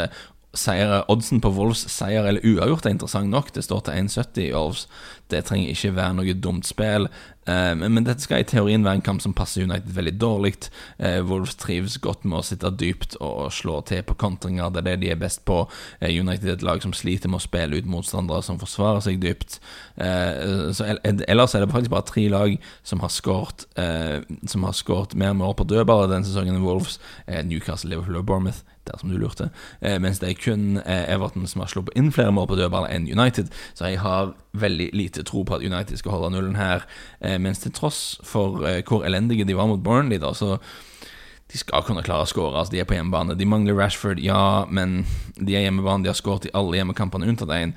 seier, 0.53 1.01
oddsen 1.09 1.41
på 1.41 1.49
Wolves 1.55 1.87
seier 1.89 2.27
eller 2.29 2.45
uavgjort 2.45 2.85
er 2.85 2.93
interessant 2.95 3.29
nok. 3.33 3.53
Det 3.55 3.63
står 3.65 3.87
til 3.87 4.05
1,70 4.05 4.41
i 4.45 4.51
Wolves. 4.53 4.87
Det 5.31 5.41
trenger 5.47 5.71
ikke 5.73 5.95
være 5.95 6.17
noe 6.19 6.35
dumt 6.37 6.67
spill. 6.67 7.07
Eh, 7.49 7.71
men, 7.75 7.89
men, 7.95 8.05
dette 8.05 8.23
skal 8.23 8.43
i 8.43 8.47
teorien 8.47 8.85
være 8.85 8.99
en 8.99 9.05
kamp 9.05 9.23
som 9.23 9.33
passer 9.35 9.65
United 9.65 9.91
veldig 9.95 10.13
dårlig. 10.21 10.53
Eh, 11.01 11.19
Wolves 11.25 11.57
trives 11.59 11.97
godt 12.03 12.27
med 12.27 12.39
å 12.39 12.45
sitte 12.45 12.71
dypt 12.79 13.17
og 13.19 13.49
slå 13.55 13.79
til 13.89 14.03
på 14.07 14.17
kontringer. 14.19 14.69
Det 14.69 14.83
er 14.83 14.87
det 14.91 14.95
de 15.03 15.11
er 15.15 15.21
best 15.21 15.43
på. 15.49 15.63
Eh, 15.99 16.13
United 16.13 16.47
er 16.47 16.57
et 16.57 16.65
lag 16.65 16.83
som 16.85 16.93
sliter 16.95 17.31
med 17.31 17.41
å 17.41 17.45
spille 17.47 17.79
ut 17.79 17.89
motstandere 17.89 18.45
som 18.45 18.61
forsvarer 18.61 19.03
seg 19.03 19.21
dypt. 19.23 19.59
så 19.97 20.85
Ellers 21.03 21.55
er 21.55 21.63
det 21.63 21.71
faktisk 21.73 21.91
bare 21.93 22.07
tre 22.07 22.27
lag 22.29 22.55
som 22.83 22.99
har 23.03 23.11
skåret 23.13 23.65
Som 24.47 24.63
har 24.63 24.73
skåret 24.73 25.15
mer 25.15 25.33
mål 25.33 25.55
på 25.55 25.67
dødballer 25.67 26.09
denne 26.11 26.25
sesongen 26.25 26.55
enn 26.55 26.65
Wolves. 26.65 26.99
Newcastle, 27.27 27.89
Liverpool 27.89 28.21
og 28.21 28.25
Bournemouth 28.25 28.63
dersom 28.87 29.11
du 29.11 29.17
lurte. 29.17 29.49
Eh, 29.81 29.99
mens 30.01 30.19
det 30.21 30.29
er 30.29 30.39
kun 30.39 30.79
eh, 30.83 31.05
Everton 31.13 31.47
som 31.49 31.63
har 31.63 31.71
sluppet 31.71 31.97
inn 31.99 32.11
flere 32.15 32.33
mål 32.35 32.49
på 32.51 32.57
dødball 32.59 32.87
enn 32.89 33.07
United. 33.09 33.51
Så 33.73 33.91
jeg 33.91 34.01
har 34.03 34.33
veldig 34.53 34.89
lite 34.93 35.25
tro 35.27 35.43
på 35.47 35.57
at 35.57 35.65
United 35.65 35.99
skal 35.99 36.17
holde 36.17 36.33
nullen 36.35 36.57
her. 36.59 36.87
Eh, 37.21 37.37
mens 37.41 37.63
til 37.63 37.73
tross 37.75 38.19
for 38.27 38.63
hvor 38.63 39.05
elendige 39.05 39.47
de 39.47 39.57
var 39.57 39.69
mot 39.71 39.83
Burnley, 39.83 40.19
da, 40.21 40.33
så 40.37 40.57
de 41.51 41.59
skal 41.59 41.85
kunne 41.85 42.03
klare 42.05 42.25
å 42.25 42.29
skåre. 42.29 42.57
Altså, 42.57 42.73
de 42.73 42.81
er 42.81 42.87
på 42.89 42.95
hjemmebane. 42.97 43.37
De 43.37 43.45
mangler 43.45 43.77
Rashford, 43.77 44.21
ja, 44.23 44.65
men 44.73 45.03
de 45.37 45.57
er 45.57 45.67
hjemmebane. 45.67 46.05
De 46.05 46.09
har 46.09 46.17
skåret 46.17 46.47
i 46.49 46.53
alle 46.57 46.79
hjemmekampene 46.79 47.29
unntatt 47.29 47.53
én. 47.53 47.75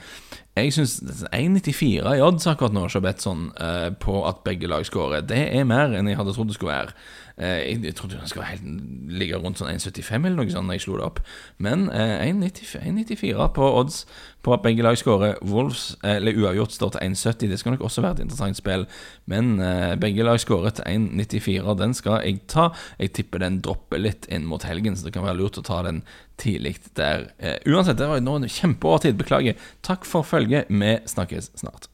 Jeg 0.57 0.73
syns 0.73 1.03
1,94 1.37 2.15
i 2.17 2.21
odds 2.25 2.47
akkurat 2.49 2.73
nå, 2.73 2.87
Shabetson, 2.89 3.51
uh, 3.61 3.91
på 4.01 4.23
at 4.25 4.39
begge 4.47 4.71
lag 4.73 4.87
skårer. 4.89 5.27
Det 5.29 5.37
er 5.53 5.67
mer 5.69 5.93
enn 5.93 6.09
jeg 6.09 6.17
hadde 6.17 6.33
trodd 6.33 6.49
det 6.49 6.57
skulle 6.57 6.73
være. 6.73 6.95
Uh, 7.37 7.61
jeg, 7.61 7.93
trodde 7.99 8.17
den 8.17 8.31
skulle 8.31 8.49
helt, 8.49 8.65
ligge 9.13 9.37
rundt 9.43 9.61
sånn 9.61 9.69
1,75 9.75 10.15
eller 10.17 10.39
noe 10.39 10.55
sånt 10.55 10.71
når 10.71 10.79
jeg 10.79 10.85
slo 10.87 10.97
det 10.97 11.05
opp. 11.05 11.21
Men 11.61 11.91
uh, 11.93 12.25
1,94 12.25 13.51
på 13.59 13.69
odds 13.83 14.01
på 14.47 14.55
at 14.57 14.65
begge 14.65 14.87
lag 14.87 14.97
skårer. 14.97 15.37
Wolves, 15.45 15.91
eller 16.01 16.41
uavgjort, 16.41 16.73
står 16.73 16.95
til 16.95 17.05
1,70. 17.11 17.53
Det 17.53 17.61
skal 17.61 17.77
nok 17.77 17.85
også 17.91 18.07
være 18.07 18.17
et 18.17 18.25
interessant 18.25 18.57
spill. 18.57 18.89
Men 19.29 19.59
begge 20.01 20.25
lag 20.25 20.39
skårer 20.41 20.73
til 20.79 20.87
1,94. 20.87 21.75
Den 21.83 21.97
skal 21.99 22.23
jeg 22.23 22.47
ta. 22.49 22.71
Jeg 23.03 23.13
tipper 23.19 23.45
den 23.45 23.59
dropper 23.61 24.01
litt 24.01 24.31
inn 24.33 24.47
mot 24.49 24.65
helgen, 24.65 24.97
så 24.97 25.09
det 25.09 25.17
kan 25.19 25.27
være 25.27 25.41
lurt 25.43 25.59
å 25.61 25.67
ta 25.67 25.83
den 25.85 26.05
tidlig 26.41 26.77
der. 26.99 27.31
Uh, 27.43 27.57
uansett, 27.73 27.99
det 27.99 28.09
var 28.11 28.23
nå 28.23 28.39
en 28.41 28.49
kjempeårtid. 28.51 29.19
Beklager. 29.21 29.61
Takk 29.87 30.09
for 30.09 30.27
følget. 30.27 30.71
Vi 30.73 30.97
snakkes 31.09 31.53
snart. 31.59 31.91